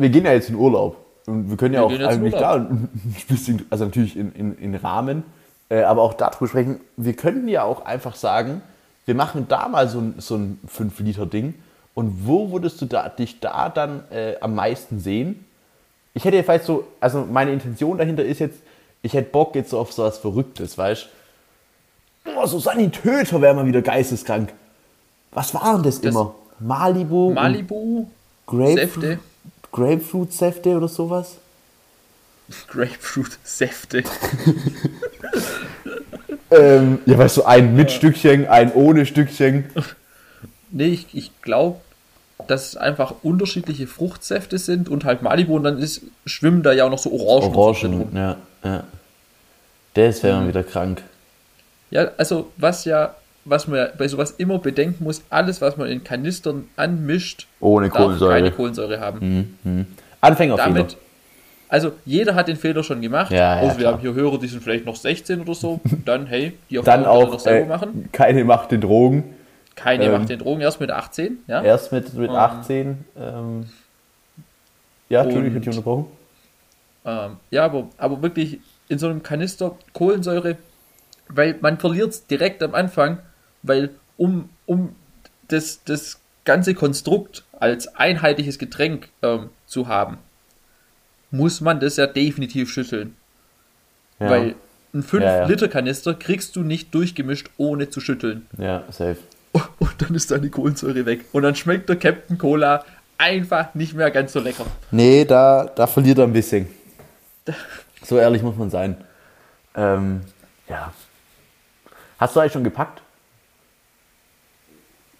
[0.00, 2.88] wir gehen ja jetzt in Urlaub und wir können ja Wir auch eigentlich da ein
[3.28, 5.22] bisschen, also natürlich in, in, in Rahmen,
[5.68, 8.62] äh, aber auch darüber sprechen, wir könnten ja auch einfach sagen,
[9.06, 11.54] wir machen da mal so ein, so ein 5-Liter-Ding
[11.94, 15.44] und wo würdest du da, dich da dann äh, am meisten sehen?
[16.14, 18.58] Ich hätte vielleicht so, also meine Intention dahinter ist jetzt,
[19.02, 21.08] ich hätte Bock jetzt so auf so was Verrücktes, weißt
[22.24, 22.30] du?
[22.36, 24.52] Oh, so Sanitäter wäre mal wieder geisteskrank.
[25.32, 26.34] Was waren das, Das- immer?
[26.58, 27.32] Malibu?
[27.32, 28.06] Malibu,
[28.46, 29.18] Grapefruit, Säfte.
[29.72, 31.36] Grapefruit-Säfte oder sowas?
[32.68, 34.02] Grapefruit-Säfte.
[36.52, 39.66] Ähm, ja, weißt du, ein mit Stückchen, ein ohne Stückchen.
[40.72, 41.78] Nee, ich, ich glaube,
[42.48, 46.86] dass es einfach unterschiedliche Fruchtsäfte sind und halt Malibu und dann ist, schwimmen da ja
[46.86, 47.54] auch noch so Orangen.
[47.54, 48.16] Orangen, rum.
[48.16, 48.82] ja, ja.
[49.94, 50.42] Das wäre Mhm.
[50.42, 51.02] mal wieder krank.
[51.92, 56.04] Ja, also was ja, was man bei sowas immer bedenken muss, alles, was man in
[56.04, 58.32] Kanistern anmischt, Ohne darf Kohlensäure.
[58.32, 59.56] keine Kohlensäure haben.
[60.20, 60.74] Anfängerfehler.
[60.74, 60.96] Damit,
[61.68, 63.30] also jeder hat den Fehler schon gemacht.
[63.30, 63.92] Ja, ja, Außer wir klar.
[63.94, 65.80] haben hier Hörer, die sind vielleicht noch 16 oder so.
[66.04, 68.08] Dann, hey, die Dann könnt ihr auch noch selber äh, machen.
[68.12, 69.34] keine Macht den Drogen.
[69.76, 71.38] Keine ähm, macht den Drogen erst mit 18.
[71.46, 71.62] Ja?
[71.62, 73.04] Erst mit, mit 18.
[73.16, 73.66] Ähm,
[75.08, 76.06] ja, Entschuldigung, ich unterbrochen.
[77.04, 80.56] Ähm, ja, aber, aber wirklich in so einem Kanister Kohlensäure,
[81.28, 83.18] weil man verliert es direkt am Anfang,
[83.62, 84.94] weil um, um
[85.48, 90.18] das, das ganze Konstrukt als einheitliches Getränk ähm, zu haben,
[91.30, 93.16] muss man das ja definitiv schütteln.
[94.18, 94.54] Ja, Weil
[94.92, 95.44] ein Ja, ja.
[95.44, 98.46] 5-Liter-Kanister kriegst du nicht durchgemischt, ohne zu schütteln.
[98.58, 99.18] ja, safe.
[99.78, 101.24] Und dann ist deine Kohlensäure weg.
[101.32, 102.84] Und dann schmeckt der Captain Cola
[103.18, 104.64] einfach nicht mehr ganz so lecker.
[104.92, 106.68] Nee, da, da verliert er ein bisschen.
[108.02, 108.96] So ehrlich muss man sein.
[109.74, 110.22] Ähm,
[110.68, 110.90] ja.
[112.18, 113.02] Hast du eigentlich schon gepackt?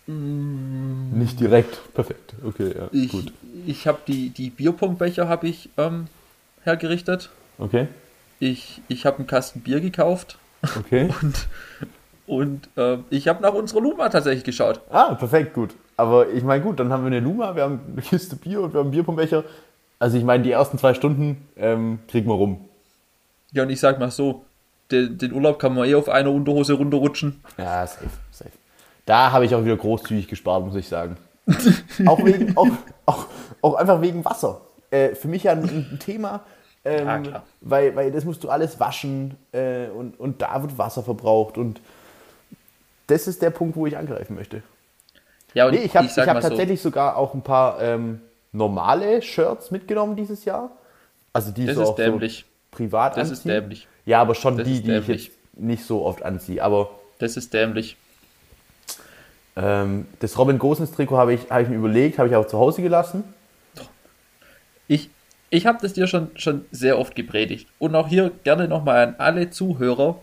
[0.07, 1.93] Nicht direkt.
[1.95, 2.35] Perfekt.
[2.45, 3.33] Okay, ja, Ich, gut.
[3.67, 6.07] ich habe die, die Bierpongbecher habe ich ähm,
[6.63, 7.31] hergerichtet.
[7.59, 7.89] Okay,
[8.39, 10.39] Ich, ich habe einen Kasten Bier gekauft
[10.79, 11.11] okay.
[11.23, 11.49] und,
[12.27, 14.81] und ähm, ich habe nach unserer Luma tatsächlich geschaut.
[14.91, 15.75] Ah, perfekt, gut.
[15.97, 18.73] Aber ich meine, gut, dann haben wir eine Luma, wir haben eine Kiste Bier und
[18.73, 19.45] wir haben einen Bierpumbecher.
[19.99, 22.65] Also ich meine, die ersten zwei Stunden ähm, kriegen wir rum.
[23.53, 24.45] Ja, und ich sag mal so,
[24.91, 27.41] den, den Urlaub kann man eh auf einer Unterhose runterrutschen.
[27.59, 28.07] Ja, safe.
[29.07, 31.17] Da habe ich auch wieder großzügig gespart, muss ich sagen.
[32.07, 32.69] auch, wegen, auch,
[33.07, 33.27] auch,
[33.63, 34.61] auch einfach wegen Wasser.
[34.91, 36.41] Äh, für mich ja ein, ein Thema,
[36.85, 37.43] ähm, Ja, klar.
[37.61, 41.81] weil, weil das musst du alles waschen äh, und, und da wird Wasser verbraucht und
[43.07, 44.63] das ist der Punkt, wo ich angreifen möchte.
[45.55, 47.83] Ja, und Nee, ich habe ich sag hab mal so, tatsächlich sogar auch ein paar
[47.83, 48.21] ähm,
[48.53, 50.71] normale Shirts mitgenommen dieses Jahr.
[51.33, 52.45] Also die Das so ist auch dämlich.
[52.71, 53.51] so privat Das ist anziehen.
[53.63, 53.89] dämlich.
[54.07, 56.63] Ja, aber schon Das die, ist die ich jetzt nicht so oft anziehe.
[56.63, 57.97] Aber Das ist dämlich.
[59.57, 62.59] Ähm, das Robin Gosens Trikot habe ich, hab ich mir überlegt, habe ich auch zu
[62.59, 63.25] Hause gelassen.
[64.89, 65.11] Ich,
[65.51, 67.69] ich habe das dir schon, schon sehr oft gepredigt.
[67.79, 70.21] Und auch hier gerne nochmal an alle Zuhörer.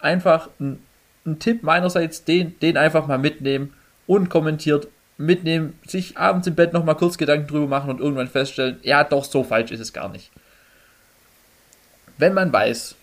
[0.00, 0.80] Einfach ein,
[1.26, 3.74] ein Tipp meinerseits, den, den einfach mal mitnehmen,
[4.06, 4.88] unkommentiert
[5.18, 9.24] mitnehmen, sich abends im Bett nochmal kurz Gedanken drüber machen und irgendwann feststellen, ja doch,
[9.24, 10.30] so falsch ist es gar nicht.
[12.16, 12.94] Wenn man weiß,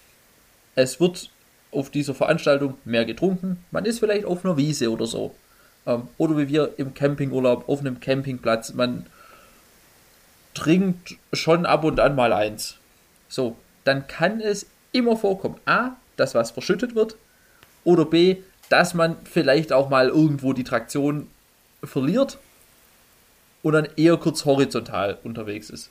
[0.76, 1.30] es wird
[1.72, 5.36] auf dieser Veranstaltung mehr getrunken, man ist vielleicht auf einer Wiese oder so.
[5.86, 9.06] Ähm, oder wie wir im Campingurlaub auf einem Campingplatz, man
[10.54, 12.78] trinkt schon ab und an mal eins.
[13.28, 15.60] So, dann kann es immer vorkommen.
[15.66, 17.18] A, dass was verschüttet wird.
[17.84, 18.38] Oder B,
[18.70, 21.28] dass man vielleicht auch mal irgendwo die Traktion
[21.84, 22.40] verliert
[23.62, 25.90] und dann eher kurz horizontal unterwegs ist.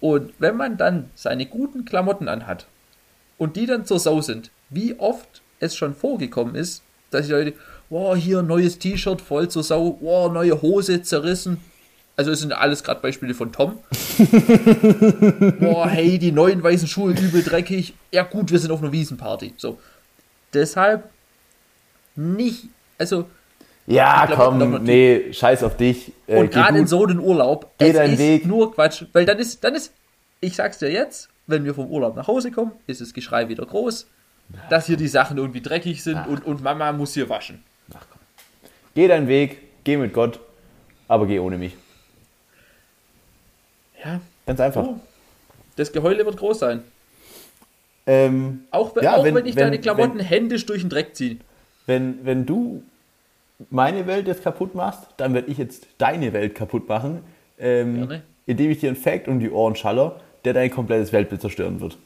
[0.00, 2.66] Und wenn man dann seine guten Klamotten anhat
[3.36, 7.54] und die dann zur Sau sind, wie oft es schon vorgekommen ist, dass die Leute,
[7.90, 11.58] wow, hier neues T-Shirt voll zur Sau, wow, neue Hose zerrissen.
[12.16, 13.78] Also es sind alles gerade Beispiele von Tom.
[15.60, 17.94] Boah, hey, die neuen weißen Schuhe übel dreckig.
[18.10, 19.54] Ja gut, wir sind auf einer Wiesenparty.
[19.56, 19.78] So.
[20.52, 21.08] Deshalb
[22.16, 22.64] nicht,
[22.98, 23.26] also
[23.86, 26.12] Ja, glaub, komm, nee, scheiß auf dich.
[26.26, 28.46] Äh, und gerade in so einem Urlaub, geh es deinen ist Weg.
[28.46, 29.92] nur Quatsch, weil dann ist, dann ist,
[30.40, 33.64] ich sag's dir jetzt, wenn wir vom Urlaub nach Hause kommen, ist das Geschrei wieder
[33.64, 34.08] groß,
[34.70, 37.62] dass hier die Sachen irgendwie dreckig sind und, und Mama muss hier waschen.
[38.98, 40.40] Geh deinen Weg, geh mit Gott,
[41.06, 41.76] aber geh ohne mich.
[44.04, 44.82] Ja, Ganz einfach.
[44.82, 44.96] oh,
[45.76, 46.82] das Geheule wird groß sein.
[48.08, 51.14] Ähm, Auch, wenn- ja, auch wenn- wenn, ich wenn- deine Klamotten händisch durch den Dreck
[51.14, 51.36] ziehe.
[51.86, 52.82] wenn, wenn du
[53.70, 57.22] meine Welt jetzt kaputt machst, dann werde ich jetzt deine Welt kaputt machen,
[57.60, 61.80] ähm, indem ich dir einen Fact um die Ohren schaller, der dein komplettes Weltbild zerstören
[61.80, 61.96] wird.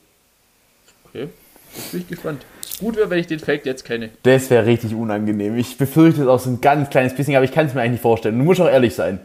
[1.07, 1.31] Okay,
[1.75, 2.45] jetzt bin ich gespannt.
[2.79, 4.11] Gut wäre, wenn ich den Fact jetzt kenne.
[4.23, 5.57] Das wäre richtig unangenehm.
[5.57, 7.93] Ich befürchte es auch so ein ganz kleines bisschen, aber ich kann es mir eigentlich
[7.93, 8.39] nicht vorstellen.
[8.39, 9.21] Du musst auch ehrlich sein.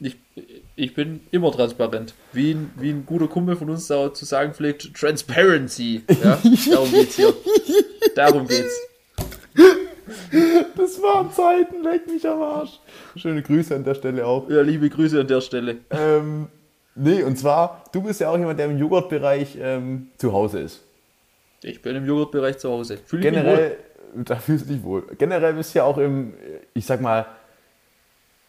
[0.00, 0.16] Ich,
[0.76, 2.14] ich bin immer transparent.
[2.32, 6.02] Wie ein, wie ein guter Kumpel von uns da zu sagen pflegt, Transparency.
[6.08, 6.38] Ja?
[6.70, 7.32] Darum geht's hier.
[8.16, 8.80] Darum geht's.
[10.76, 12.80] Das waren Zeiten, leck mich am Arsch.
[13.16, 14.48] Schöne Grüße an der Stelle auch.
[14.48, 15.76] Ja, liebe Grüße an der Stelle.
[15.90, 16.48] Ähm,
[16.94, 20.80] nee, und zwar, du bist ja auch jemand, der im Joghurtbereich ähm, zu Hause ist.
[21.62, 22.98] Ich bin im Joghurtbereich zu Hause.
[23.10, 23.20] Wohl.
[23.20, 23.76] Generell,
[24.14, 25.04] da fühlst du dich wohl.
[25.18, 26.34] Generell bist du ja auch im,
[26.74, 27.26] ich sag mal,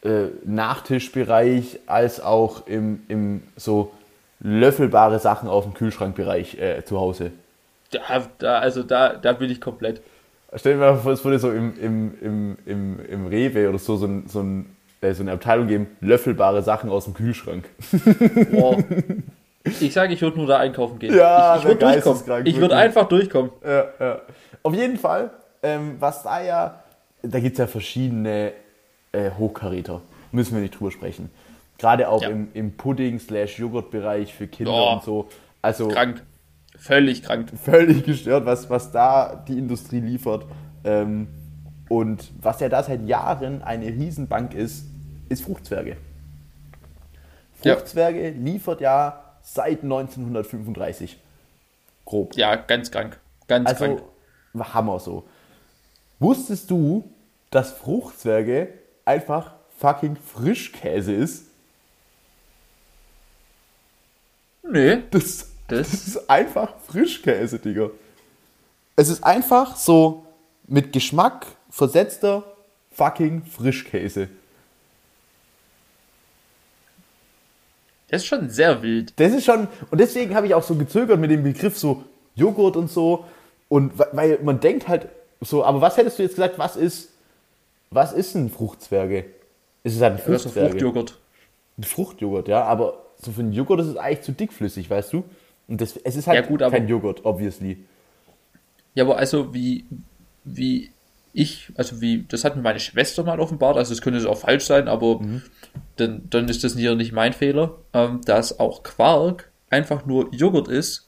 [0.04, 3.92] äh, Nachtischbereich als auch im, im so
[4.40, 7.32] löffelbare Sachen auf dem Kühlschrankbereich äh, zu Hause.
[7.92, 8.00] Da,
[8.40, 10.02] da, also da, da bin ich komplett.
[10.56, 13.96] Stell dir mal vor, es würde so im, im, im, im, im Rewe oder so,
[13.96, 14.66] so, ein, so, ein,
[15.02, 17.66] äh, so eine Abteilung geben, löffelbare Sachen aus dem Kühlschrank.
[18.52, 18.78] Boah.
[19.64, 21.16] Ich sage, ich würde nur da einkaufen gehen.
[21.16, 22.46] Ja, ich ich würde durchkommen.
[22.46, 23.52] Ich würde einfach durchkommen.
[23.64, 24.22] Ja, ja.
[24.64, 25.30] Auf jeden Fall,
[25.62, 26.84] ähm, was da ja,
[27.22, 28.54] da gibt es ja verschiedene
[29.12, 30.02] äh, Hochkaräter.
[30.32, 31.30] Müssen wir nicht drüber sprechen.
[31.78, 32.30] Gerade auch Ja.
[32.30, 34.94] im, im Pudding-Joghurt-Bereich für Kinder Oh.
[34.94, 35.30] und so.
[35.62, 36.24] Also Krank.
[36.78, 37.52] Völlig krank.
[37.64, 40.46] völlig gestört, was, was da die Industrie liefert.
[40.84, 41.28] Ähm,
[41.90, 44.86] und was ja da seit Jahren eine Riesenbank ist,
[45.30, 45.98] ist Fruchtzwerge.
[47.64, 47.76] Ja.
[47.76, 51.18] Fruchtzwerge liefert ja seit 1935.
[52.06, 52.36] Grob.
[52.36, 53.20] Ja, ganz krank.
[53.48, 53.86] Ganz Also,
[54.54, 54.74] krank.
[54.74, 55.24] Hammer so.
[56.20, 57.10] Wusstest du,
[57.50, 58.74] dass Fruchtzwerge
[59.06, 61.46] einfach fucking Frischkäse ist?
[64.64, 65.02] Nö.
[65.12, 67.90] Das, Das- das ist einfach Frischkäse, Digga.
[68.96, 70.26] Es ist einfach so
[70.68, 72.44] mit Geschmack versetzter
[72.92, 74.28] fucking Frischkäse.
[78.12, 79.14] Das ist schon sehr wild.
[79.20, 82.04] Das ist schon, und deswegen habe ich auch so gezögert mit dem Begriff so
[82.36, 83.26] Joghurt und so.
[83.70, 85.08] Und weil man denkt halt
[85.40, 87.10] so, aber was hättest du jetzt gesagt, was ist,
[87.90, 89.26] was ist ein Fruchtzwerge?
[89.84, 90.70] Ist es halt ein ist ein Fruchtzwerge?
[90.72, 91.18] Fruchtjoghurt.
[91.78, 95.24] Ein Fruchtjoghurt, ja, aber so für einen Joghurt ist es eigentlich zu dickflüssig, weißt du?
[95.70, 97.78] Und das, es ist halt Ja, gut, aber- kein Joghurt, obviously.
[98.94, 99.86] Ja, aber also wie,
[100.44, 100.92] wie
[101.34, 104.38] ich, also wie, das hat mir meine Schwester mal offenbart, also das könnte jetzt auch
[104.38, 105.22] falsch sein, aber
[105.98, 110.68] dann, dann ist das hier nicht mein Fehler, ähm, dass auch Quark einfach nur Joghurt
[110.68, 111.08] ist,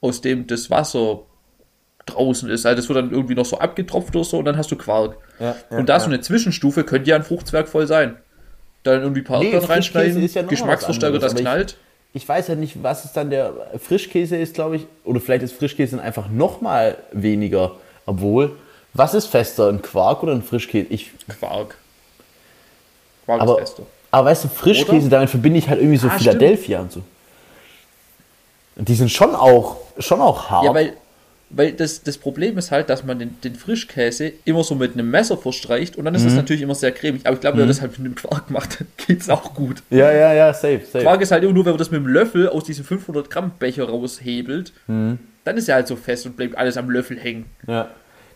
[0.00, 1.20] aus dem das Wasser
[2.06, 2.64] draußen ist.
[2.66, 5.16] Also das wird dann irgendwie noch so abgetropft oder so und dann hast du Quark.
[5.40, 6.00] Ja, ja, und da ja.
[6.00, 8.16] so eine Zwischenstufe könnte ja ein Fruchtzwerg voll sein.
[8.82, 11.76] Dann irgendwie ein paar Nee, reinschneiden, ja Geschmacksverstärker, das aber ich- knallt.
[12.12, 14.86] Ich weiß halt nicht, was es dann der Frischkäse ist, glaube ich.
[15.04, 17.72] Oder vielleicht ist Frischkäse dann einfach noch mal weniger.
[18.06, 18.52] Obwohl,
[18.94, 20.86] was ist fester, ein Quark oder ein Frischkäse?
[20.88, 21.76] Ich, Quark.
[23.26, 23.82] Quark aber, ist fester.
[24.10, 27.02] aber weißt du, Frischkäse, damit verbinde ich halt irgendwie so Ah, Philadelphia und so.
[28.76, 30.64] Und die sind schon auch, schon auch hart.
[30.64, 30.92] Ja, weil,
[31.50, 35.10] weil das, das Problem ist halt, dass man den, den Frischkäse immer so mit einem
[35.10, 36.26] Messer verstreicht und dann ist Mhm.
[36.26, 37.22] das natürlich immer sehr cremig.
[37.26, 39.82] Aber ich glaube, wenn man das halt mit einem Quark macht, dann geht's auch gut.
[39.90, 41.04] ja, ja, ja, safe, safe.
[41.04, 43.52] Quark ist halt immer nur, wenn man das mit dem Löffel aus diesem 500 Gramm
[43.58, 45.18] Becher raushebelt, Mhm.
[45.44, 47.46] dann ist er halt so fest und bleibt alles am Löffel hängen.
[47.66, 47.88] Ja.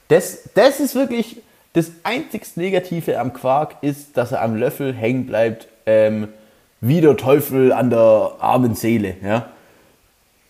[0.08, 1.36] Das, das ist wirklich
[1.72, 6.28] das einzigst Negative am Quark ist, dass er am Löffel hängen bleibt, ähm,
[6.80, 9.16] wie der Teufel an der armen Seele.
[9.22, 9.50] Ja?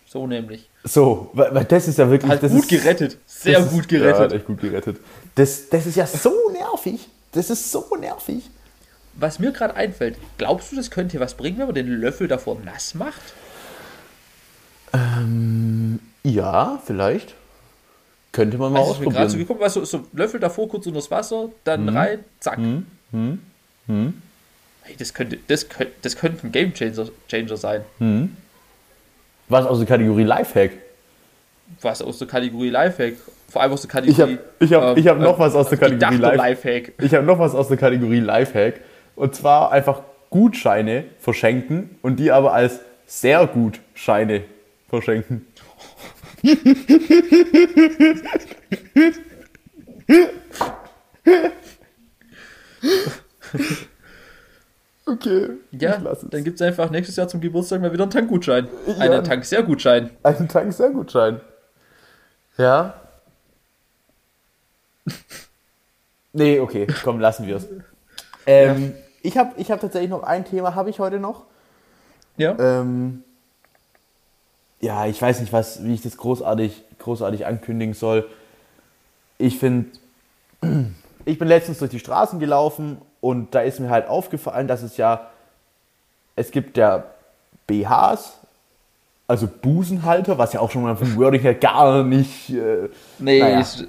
[0.07, 0.69] So nämlich.
[0.83, 2.31] So, weil, weil das ist ja wirklich.
[2.31, 3.19] Halt das gut ist, gerettet.
[3.27, 4.21] Sehr gut Ist, ja, gerettet.
[4.21, 4.97] hat echt gut gerettet.
[5.35, 7.09] Das, das ist ja so nervig.
[7.33, 8.49] Das ist so nervig.
[9.15, 12.57] Was mir gerade einfällt, glaubst du, das könnte was bringen, wenn man den Löffel davor
[12.65, 13.21] nass macht?
[16.23, 17.35] Ja, vielleicht.
[18.33, 19.39] Könnte man mal Also ist mir gerade so ausprobieren.
[19.49, 21.97] geguckt, weißt du, so Löffel davor kurz unter das Wasser, dann Mhm.
[21.97, 22.59] rein, zack.
[24.83, 27.83] Hey, das könnte, das könnte, das könnte ein Game Changer, Changer sein.
[29.49, 30.73] Was aus der Kategorie Lifehack?
[31.83, 33.15] Was aus der Kategorie Lifehack,
[33.49, 34.21] vor allem aus der Ich Kategorie.
[34.23, 36.93] habe ich hab, ich hab noch was aus der Kategorie Lifehack.
[37.03, 38.81] Ich habe noch was aus der Kategorie Lifehack.
[39.17, 44.43] Und zwar einfach Gutscheine verschenken und die aber als sehr gut Scheine
[44.89, 45.47] verschenken.
[55.07, 55.51] okay.
[55.73, 58.69] Ja, dann gibt es einfach nächstes Jahr zum Geburtstag mal wieder einen Tankgutschein.
[58.87, 58.97] Ja.
[58.99, 60.11] Einen Tank-Sehr-Gutschein.
[60.23, 61.41] Einen Tank sehr Gutschein.
[62.57, 62.95] Ja.
[66.33, 67.69] nee, okay, komm, lassen wir es.
[68.47, 71.47] Ähm, Ich habe ich hab tatsächlich noch ein Thema, habe ich heute noch.
[72.37, 72.57] Ja.
[72.59, 73.25] Ähm,
[74.81, 78.29] ja, ich weiß nicht, was, wie ich das großartig, großartig ankündigen soll.
[79.39, 79.91] Ich finde,
[81.25, 84.97] ich bin letztens durch die Straßen gelaufen und da ist mir halt aufgefallen, dass es
[84.97, 85.31] ja,
[86.37, 87.05] es gibt ja
[87.67, 88.33] BHs,
[89.27, 92.51] also Busenhalter, was ja auch schon mal vom Wording her gar nicht.
[92.51, 93.85] Äh, Nee, naja, ist,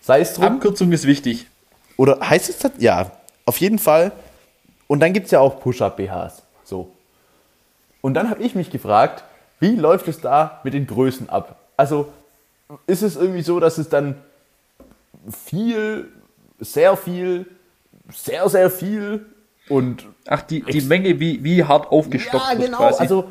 [0.00, 0.44] sei es drum.
[0.44, 1.46] Abkürzung ist wichtig.
[1.96, 2.72] Oder heißt es das?
[2.78, 3.10] Ja,
[3.44, 4.12] auf jeden Fall.
[4.86, 6.42] Und dann gibt es ja auch Push-Up-BHs.
[6.64, 6.90] So.
[8.00, 9.24] Und dann habe ich mich gefragt,
[9.60, 11.56] wie läuft es da mit den Größen ab?
[11.76, 12.08] Also
[12.86, 14.16] ist es irgendwie so, dass es dann
[15.30, 16.08] viel,
[16.58, 17.46] sehr viel,
[18.12, 19.26] sehr, sehr viel
[19.68, 22.78] und Ach, die, die Menge, wie, wie hart aufgestockt ja, genau.
[22.78, 23.00] quasi.
[23.00, 23.24] Also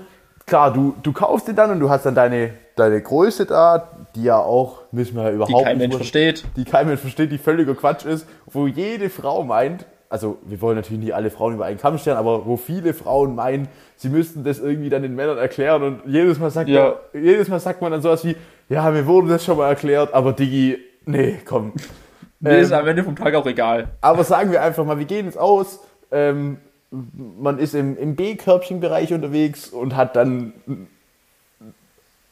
[0.45, 4.23] klar, du, du kaufst den dann und du hast dann deine, deine Größe da, die
[4.23, 6.45] ja auch, müssen wir ja die überhaupt kein Mensch versteht.
[6.55, 9.85] die kein Mensch versteht, die völliger Quatsch ist, wo jede Frau meint,
[10.15, 13.35] also wir wollen natürlich nicht alle Frauen über einen Kamm stellen, aber wo viele Frauen
[13.35, 16.95] meinen, sie müssten das irgendwie dann den Männern erklären und jedes Mal sagt, Ja.
[17.13, 18.37] man, jedes Mal sagt man dann sowas wie,
[18.69, 21.73] ja, mir wurde das schon mal erklärt, aber Digi, nee, komm.
[22.39, 23.89] Mir Ähm, ist am Ende vom Tag auch egal.
[23.99, 26.57] aber sagen wir einfach mal, wir gehen jetzt aus, ähm,
[26.91, 30.53] man ist im, im B-Körbchenbereich unterwegs und hat dann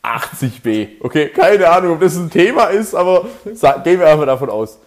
[0.04, 0.88] 80B.
[1.02, 4.80] Okay, keine Ahnung, ob das ein Thema ist, aber sa- gehen wir einfach davon aus.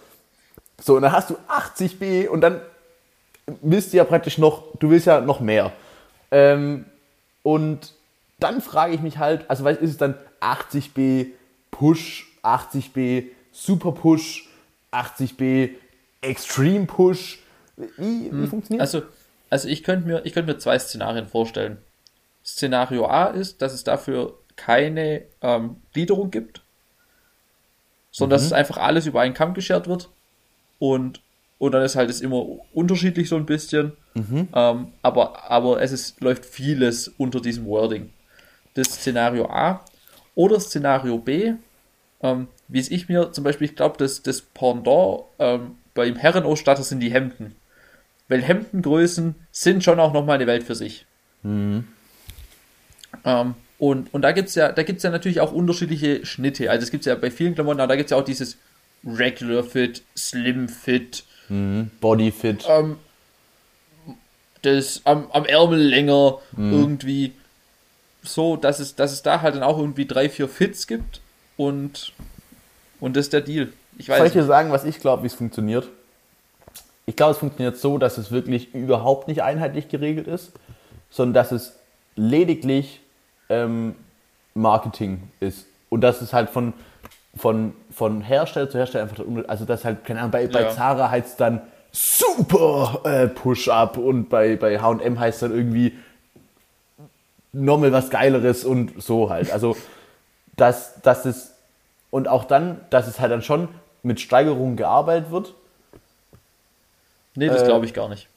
[0.79, 2.61] So, und dann hast du 80B und dann
[3.61, 5.71] willst du ja praktisch noch, du willst ja noch mehr.
[6.31, 6.85] Ähm,
[7.43, 7.93] und
[8.39, 11.27] dann frage ich mich halt, also weißt, ist es dann 80B
[11.71, 14.49] Push, 80B Super Push,
[14.91, 15.71] 80B
[16.21, 17.39] Extreme Push?
[17.75, 18.93] Wie, wie funktioniert das?
[18.95, 19.07] Also,
[19.49, 21.77] also ich könnte mir, ich könnte mir zwei Szenarien vorstellen.
[22.43, 26.61] Szenario A ist, dass es dafür keine ähm, Gliederung gibt,
[28.11, 30.09] sondern dass es einfach alles über einen Kamm geschert wird
[30.79, 31.21] und,
[31.59, 33.93] und dann ist halt es immer unterschiedlich so ein bisschen,
[34.53, 38.11] ähm, aber, aber es ist, läuft vieles unter diesem Wording.
[38.73, 39.83] Das Szenario A
[40.35, 41.53] oder Szenario B,
[42.21, 46.83] ähm, wie es ich mir zum Beispiel, ich glaube, das, das Pendant ähm, beim Herrenausstatter
[46.83, 47.55] sind die Hemden.
[48.27, 51.05] Weil Hemdengrößen sind schon auch nochmal eine Welt für sich.
[53.23, 56.69] Ähm, und, und da gibt es ja, da gibt's ja natürlich auch unterschiedliche Schnitte.
[56.69, 58.57] Also es gibt ja bei vielen Klamotten, da gibt es ja auch dieses
[59.05, 62.65] Regular Fit, Slim Fit, Bodyfit.
[62.67, 62.97] ähm,
[64.61, 67.33] das am, am Ärmel länger irgendwie
[68.23, 71.21] so, dass es, dass es da halt dann auch irgendwie drei, vier Fits gibt
[71.55, 72.13] und,
[72.99, 73.71] und das ist der Deal.
[73.97, 75.87] Ich weiß Soll ich dir sagen, was ich glaube, wie es funktioniert?
[77.05, 80.51] Ich glaube, es funktioniert so, dass es wirklich überhaupt nicht einheitlich geregelt ist,
[81.09, 81.73] sondern dass es
[82.15, 82.99] lediglich
[83.49, 83.95] ähm,
[84.53, 85.65] Marketing ist.
[85.89, 86.73] Und dass es halt von,
[87.35, 90.69] von, von Hersteller zu Hersteller einfach, also dass halt, keine Ahnung, bei, bei Ja.
[90.69, 95.97] Zara heißt es dann super äh, Push-Up und bei, bei H&M heißt es dann irgendwie
[97.53, 99.51] nochmal was Geileres und so halt.
[99.51, 99.75] Also,
[100.57, 101.55] dass, dass es,
[102.11, 103.67] und auch dann, dass es halt dann schon
[104.03, 105.55] mit Steigerungen gearbeitet wird.
[107.33, 108.27] Nee, das äh, glaube ich gar nicht.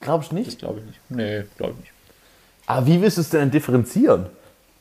[0.00, 0.58] Glaubst du Das nicht?
[0.60, 0.98] glaube ich nicht.
[1.10, 1.92] Nee, glaube ich nicht.
[2.66, 4.26] Aber wie willst du es denn differenzieren?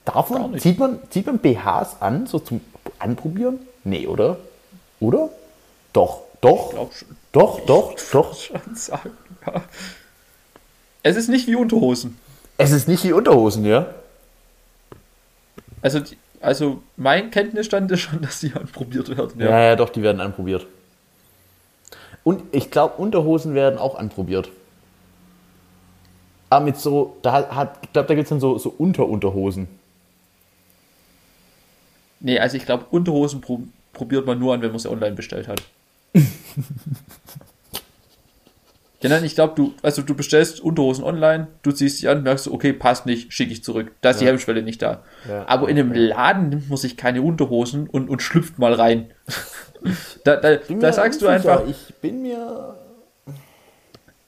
[0.06, 2.62] Darf man, zieht man, zieht man BHs an, so zum
[3.00, 3.60] Anprobieren?
[3.84, 4.38] Nee, oder?
[5.00, 5.30] Oder?
[5.94, 7.08] Doch, doch, Glaub schon.
[7.32, 8.36] doch, doch, doch.
[8.36, 9.12] schon sagen.
[9.46, 9.64] Ja.
[11.04, 12.18] Es ist nicht wie Unterhosen.
[12.58, 13.88] Es ist nicht wie Unterhosen, ja?
[15.82, 19.40] Also, die, also mein Kenntnisstand ist schon, dass die anprobiert werden.
[19.40, 20.68] Ja, ja, doch, die werden anprobiert.
[22.24, 24.50] Und ich glaube, Unterhosen werden auch anprobiert.
[26.50, 29.68] Aber mit so, da hat, ich glaube, da gibt es dann so, so Unterunterhosen.
[32.20, 33.62] Nee, also ich glaube, Unterhosen pro,
[33.94, 35.62] probiert man nur an, wenn man sie online bestellt hat.
[39.02, 42.54] Genau, ich glaube, du, also du bestellst Unterhosen online, du ziehst sie an, merkst du,
[42.54, 43.94] okay, passt nicht, schicke ich zurück.
[44.02, 45.04] Da ist die Hemmschwelle nicht da.
[45.28, 45.48] Ja.
[45.48, 49.10] Aber in einem Laden nimmt man sich keine Unterhosen und, und schlüpft mal rein.
[50.26, 52.76] da da, da sagst du einfach, Ich bin mir.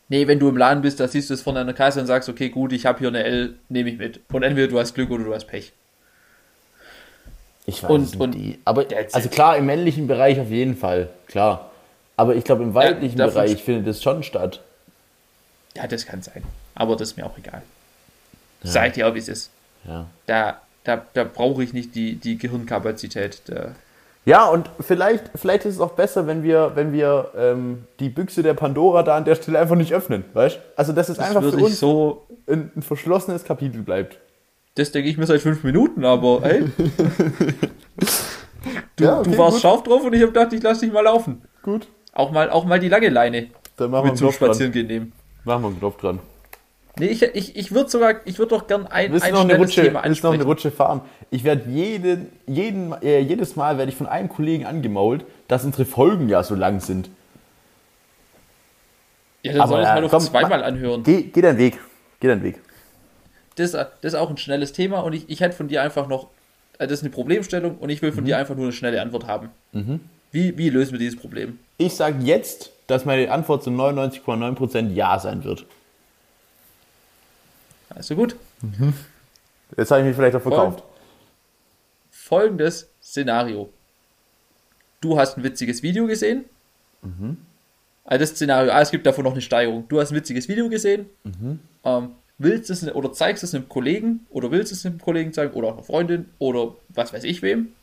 [0.07, 2.29] nee, wenn du im Laden bist, da siehst du es von einer Kasse und sagst,
[2.29, 4.21] okay, gut, ich habe hier eine L, nehme ich mit.
[4.31, 5.73] Und entweder du hast Glück oder du hast Pech.
[7.65, 8.59] Ich weiß Und- und die.
[8.65, 11.69] Aber also klar, im männlichen Bereich auf jeden Fall, klar.
[12.17, 14.61] Aber ich glaube, im weiblichen davon Bereich findet es schon statt.
[15.75, 16.43] Ja, das kann sein.
[16.75, 17.61] Aber das ist mir auch egal.
[18.63, 19.49] Seid ihr, wie es ist.
[19.87, 20.05] Ja.
[20.27, 23.41] Da, da, da brauche ich nicht die, die Gehirnkapazität.
[23.45, 23.71] Da,
[24.25, 28.43] Ja, und vielleicht, vielleicht ist es auch besser, wenn wir, wenn wir ähm, die Büchse
[28.43, 31.41] der Pandora da an der Stelle einfach nicht öffnen, weißt Also, dass es das einfach
[31.41, 32.27] für uns so.
[32.47, 34.17] ein, ein verschlossenes Kapitel bleibt.
[34.81, 36.63] Das denke ich mir seit fünf Minuten, aber hey.
[38.95, 39.61] Du, Ja, okay, du warst gut.
[39.61, 41.43] scharf drauf und ich habe gedacht, ich lasse dich mal laufen.
[41.61, 41.87] Gut.
[42.13, 44.47] Auch mal, auch mal die lange Leine Dann machen wir mit zum Knopf dran.
[44.47, 45.13] Spazierengehen nehmen.
[45.43, 46.19] Machen wir einen Knopf dran.
[46.97, 49.55] Nee, ich, ich, ich würde sogar, ich würde doch gern ein, Willst ein noch eine
[49.57, 50.43] Rutsche, Thema willst noch eine.
[50.43, 51.01] Rutsche fahren?
[51.29, 55.85] Ich werde jeden, jeden, äh, jedes Mal werde ich von einem Kollegen angemault, dass unsere
[55.85, 57.09] Folgen ja so lang sind.
[59.43, 61.03] Ja, dann Aber, soll ich mal noch komm, zweimal anhören.
[61.03, 61.79] Geh, geh deinen Weg.
[62.19, 62.59] Geh deinen Weg.
[63.55, 66.27] Das, das ist auch ein schnelles Thema und ich, ich hätte von dir einfach noch,
[66.77, 69.27] äh, das ist eine Problemstellung und ich will von dir einfach nur eine schnelle Antwort
[69.27, 69.49] haben.
[70.31, 71.59] Wie, wie lösen wir dieses Problem?
[71.77, 75.65] Ich sage jetzt, dass meine Antwort zu 99,9% Ja sein wird.
[77.89, 78.35] Also gut.
[79.77, 80.83] Jetzt habe ich mich vielleicht auch verkauft.
[82.09, 83.69] Folgendes Szenario.
[85.01, 86.45] Du hast ein witziges Video gesehen.
[88.05, 89.87] Also das Szenario, ah, es gibt davon noch eine Steigerung.
[89.89, 91.07] Du hast ein witziges Video gesehen,
[91.83, 92.11] ähm,
[92.43, 95.73] willst es oder zeigst es einem Kollegen oder willst es einem Kollegen zeigen oder auch
[95.73, 97.73] einer Freundin oder was weiß ich wem.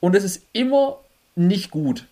[0.00, 0.98] Und es ist immer
[1.34, 2.06] nicht gut,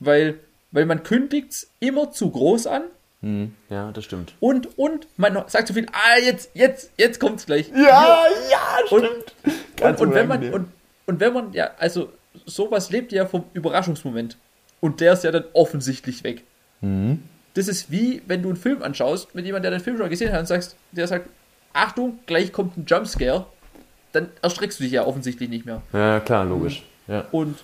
[0.00, 2.82] weil, weil man kündigt es immer zu groß an
[3.22, 4.34] Hm, ja, das stimmt.
[4.40, 7.68] und, und man sagt so viel, ah, jetzt, jetzt, jetzt kommt es gleich.
[7.68, 9.34] Ja, ja, Und, stimmt.
[9.76, 10.68] Ganz und, und, wenn man, und,
[11.06, 12.10] und wenn man, ja, also
[12.46, 14.38] sowas lebt ja vom Überraschungsmoment.
[14.80, 16.42] Und der ist ja dann offensichtlich weg.
[16.80, 17.22] Mhm.
[17.54, 20.32] Das ist wie, wenn du einen Film anschaust, mit jemandem, der den Film schon gesehen
[20.32, 21.28] hat und sagst, der sagt,
[21.72, 23.46] Achtung, gleich kommt ein Jumpscare,
[24.12, 25.82] dann erschreckst du dich ja offensichtlich nicht mehr.
[25.92, 26.82] Ja, klar, logisch.
[27.08, 27.26] Ja.
[27.30, 27.58] Und,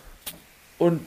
[0.79, 1.01] und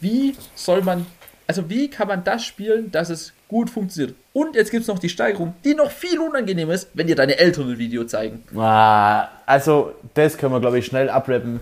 [0.00, 1.06] wie soll man,
[1.46, 4.14] also wie kann man das spielen, dass es gut funktioniert?
[4.32, 7.38] Und jetzt gibt es noch die Steigerung, die noch viel unangenehm ist, wenn dir deine
[7.38, 8.44] Eltern ein Video zeigen.
[8.56, 11.60] Ah, also, das können wir, glaube ich, schnell abrappen.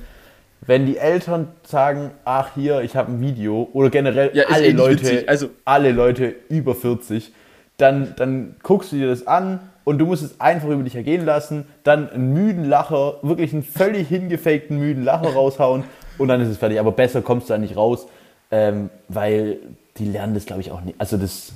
[0.62, 4.70] Wenn die Eltern sagen, ach hier, ich habe ein Video, oder generell Ja, alle eh
[4.72, 7.32] Leute, witzig, also- alle Leute über 40,
[7.76, 11.24] dann, dann guckst du dir das an und du musst es einfach über dich ergehen
[11.24, 15.84] lassen, dann einen müden Lacher, wirklich einen völlig hingefakten müden Lacher raushauen
[16.18, 16.80] und dann ist es fertig.
[16.80, 18.07] Aber besser kommst du da nicht raus,
[18.50, 19.59] ähm, weil
[19.98, 20.98] die lernen das, glaube ich, auch nicht.
[20.98, 21.52] Also das,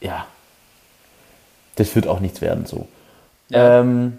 [0.00, 0.26] ja,
[1.76, 2.86] das wird auch nichts werden so.
[3.48, 3.80] Ja.
[3.80, 4.18] Ähm,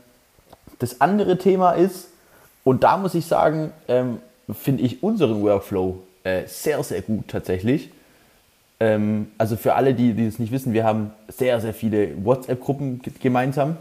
[0.79, 2.09] das andere Thema ist,
[2.65, 4.17] und da muss ich sagen, ähm,
[4.51, 7.89] finde ich unseren Workflow äh, sehr, sehr gut tatsächlich.
[8.81, 13.01] Ähm, also für alle, die, die es nicht wissen, wir haben sehr, sehr viele WhatsApp-Gruppen
[13.01, 13.77] ge- gemeinsam.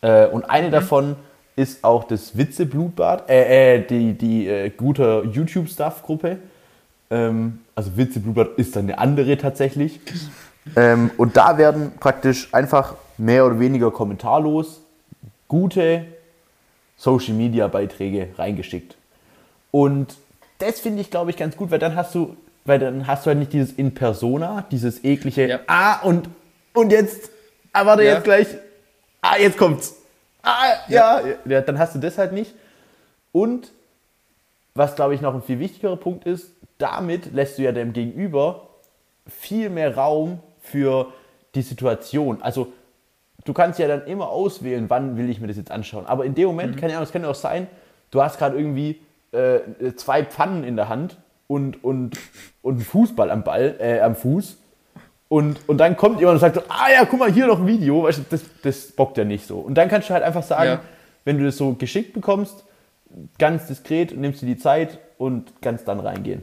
[0.00, 1.16] Äh, und eine davon
[1.56, 6.38] ist auch das Witze-Blutbad, äh, äh, die, die äh, guter YouTube-Stuff-Gruppe.
[7.10, 10.00] Ähm, also Witze-Blutbad ist dann eine andere tatsächlich.
[10.74, 14.80] Ähm, und da werden praktisch einfach mehr oder weniger kommentarlos
[15.46, 16.06] gute
[16.96, 18.96] Social Media Beiträge reingeschickt.
[19.70, 20.16] Und
[20.58, 23.28] das finde ich, glaube ich, ganz gut, weil dann hast du, weil dann hast du
[23.28, 25.60] halt nicht dieses in persona, dieses eklige, Ja.
[25.66, 26.28] ah, und,
[26.72, 27.30] und jetzt,
[27.72, 28.14] ah, warte, Ja.
[28.14, 28.46] jetzt gleich,
[29.20, 29.96] ah, jetzt kommt's.
[30.42, 31.20] Ah, ja.
[31.46, 32.54] ja, dann hast du das halt nicht.
[33.32, 33.72] Und
[34.74, 38.68] was, glaube ich, noch ein viel wichtigerer Punkt ist, damit lässt du ja dem Gegenüber
[39.26, 41.12] viel mehr Raum für
[41.54, 42.42] die Situation.
[42.42, 42.72] Also
[43.44, 46.06] du kannst ja dann immer auswählen, wann will ich mir das jetzt anschauen.
[46.06, 47.66] Aber in dem Moment, kann ja, es kann ja auch sein,
[48.10, 49.00] du hast gerade irgendwie
[49.32, 49.60] äh,
[49.96, 52.18] zwei Pfannen in der Hand und, und,
[52.62, 54.58] und einen Fußball am Ball, äh, am Fuß.
[55.28, 57.66] Und, und dann kommt jemand und sagt so, ah ja, guck mal, hier noch ein
[57.66, 58.04] Video.
[58.04, 59.58] Weißt du, das, das bockt ja nicht so.
[59.58, 60.80] Und dann kannst du halt einfach sagen, Ja.
[61.24, 62.64] wenn du das so geschickt bekommst,
[63.38, 66.42] ganz diskret, nimmst du die Zeit und kannst dann reingehen.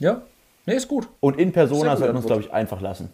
[0.00, 0.22] Ja,
[0.66, 1.08] nee, ist gut.
[1.20, 3.10] Und in Persona sollten wir es, glaube ich, einfach lassen.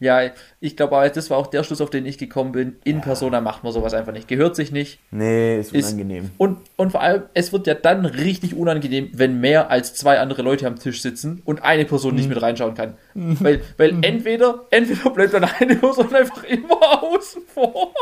[0.00, 0.30] Ja,
[0.60, 2.76] ich glaube, das war auch der Schluss, auf den ich gekommen bin.
[2.84, 4.28] In Persona macht man sowas einfach nicht.
[4.28, 4.98] Gehört sich nicht.
[5.10, 6.30] Nee, ist Ist, unangenehm.
[6.38, 10.40] Und, und vor allem, es wird ja dann richtig unangenehm, wenn mehr als zwei andere
[10.40, 12.94] Leute am Tisch sitzen und eine Person nicht mit reinschauen kann.
[13.14, 17.92] Weil, weil entweder, entweder bleibt dann eine Person einfach immer außen vor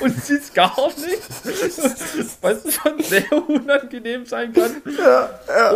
[0.00, 4.80] und sieht es gar nicht, was schon sehr unangenehm sein kann.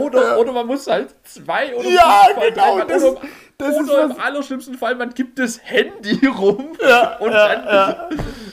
[0.01, 3.21] oder, oder man muss halt zwei oder Ja, fünfmal genau, dreimal- das- oder,
[3.59, 8.09] das ist oder im allerschlimmsten Fall, man gibt das Handy rum und ja, dann ja.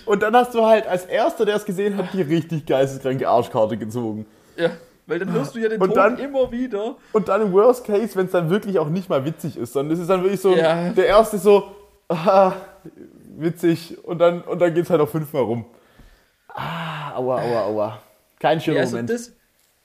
[0.06, 3.78] Und dann hast du halt als Erster, der es gesehen hat, die richtig geisteskranke Arschkarte
[3.78, 4.26] gezogen.
[4.58, 4.70] Ja,
[5.08, 6.96] weil dann hörst du ja den Und Ton dann- immer wieder.
[7.14, 9.94] Und dann im Worst Case, wenn es dann wirklich auch nicht mal witzig ist, sondern
[9.94, 10.90] es ist dann wirklich so, Ja.
[10.90, 11.72] der Erste so,
[12.10, 12.54] ah,
[13.38, 15.66] witzig, und dann, und dann geht es halt auch fünfmal rum.
[16.54, 18.00] Ah, aua, aua, aua.
[18.40, 19.10] Kein schöner Ja, also Moment.
[19.10, 19.32] das,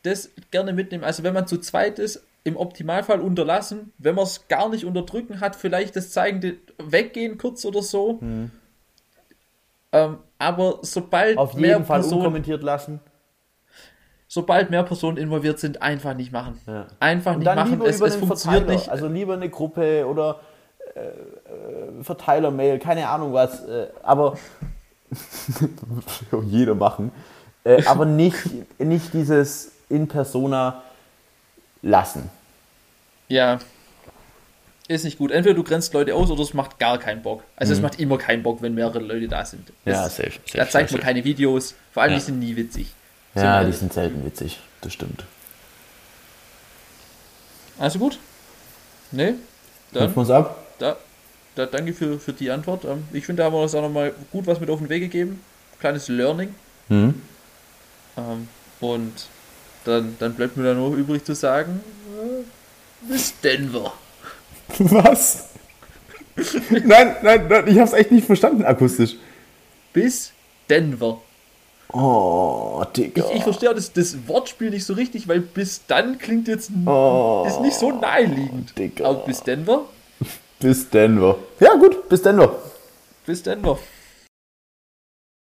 [0.02, 1.04] das gerne mitnehmen.
[1.04, 3.92] Also wenn man zu zweit ist, im Optimalfall unterlassen.
[3.98, 8.20] Wenn man es gar nicht unterdrücken hat, vielleicht das Zeigende weggehen kurz oder so.
[9.92, 13.00] Ähm, aber sobald Auf mehr jeden Fall Personen, unkommentiert lassen.
[14.28, 16.60] sobald mehr Personen involviert sind, einfach nicht machen.
[16.66, 16.86] Ja.
[17.00, 17.70] Einfach Und nicht dann machen.
[17.72, 18.88] lieber Es, über es funktioniert Verteiler, nicht.
[18.90, 20.40] also lieber eine Gruppe oder
[20.94, 24.36] äh, äh, Verteiler-Mail, keine Ahnung was, äh, aber
[26.44, 27.10] jeder machen,
[27.64, 28.36] äh, aber nicht,
[28.78, 30.82] nicht dieses in Persona
[31.82, 32.30] lassen.
[33.28, 33.58] Ja.
[34.88, 35.30] Ist nicht gut.
[35.30, 37.42] Entweder du grenzt Leute aus oder es macht gar keinen Bock.
[37.56, 39.68] Also es macht immer keinen Bock, wenn mehrere Leute da sind.
[39.84, 41.74] Das, Ja, safe, safe, Da zeigt safe, man keine Videos.
[41.92, 42.18] Vor allem, Ja.
[42.18, 42.92] die sind nie witzig.
[43.34, 44.58] Sind Ja, die sind selten witzig.
[44.80, 45.24] Das stimmt.
[47.78, 48.18] Also gut?
[49.12, 49.34] Nee?
[49.92, 50.56] Dann, uns ab?
[50.78, 50.96] da,
[51.54, 52.84] da, danke für, für die Antwort.
[52.84, 55.02] Ähm, Ich finde, da haben wir uns auch nochmal gut was mit auf den Weg
[55.02, 55.42] gegeben.
[55.80, 56.54] Kleines Learning.
[56.88, 57.20] Mhm.
[58.80, 59.12] Und
[59.84, 61.80] dann, dann bleibt mir da nur übrig zu sagen,
[62.20, 63.92] äh, bis Denver.
[64.78, 65.48] Was?
[66.70, 69.16] nein, nein, nein, ich hab's echt nicht verstanden akustisch.
[69.92, 70.32] Bis
[70.68, 71.20] Denver.
[71.92, 73.24] Oh, Digga.
[73.30, 76.70] Ich, ich verstehe auch das, das Wortspiel nicht so richtig, weil bis dann klingt jetzt
[76.84, 78.78] Oh, ist nicht so naheliegend.
[78.78, 79.06] Digga.
[79.06, 79.86] Aber bis Denver,
[80.60, 81.38] Bis Denver.
[81.60, 82.54] Ja, gut, bis Denver.
[83.24, 83.78] bis Denver.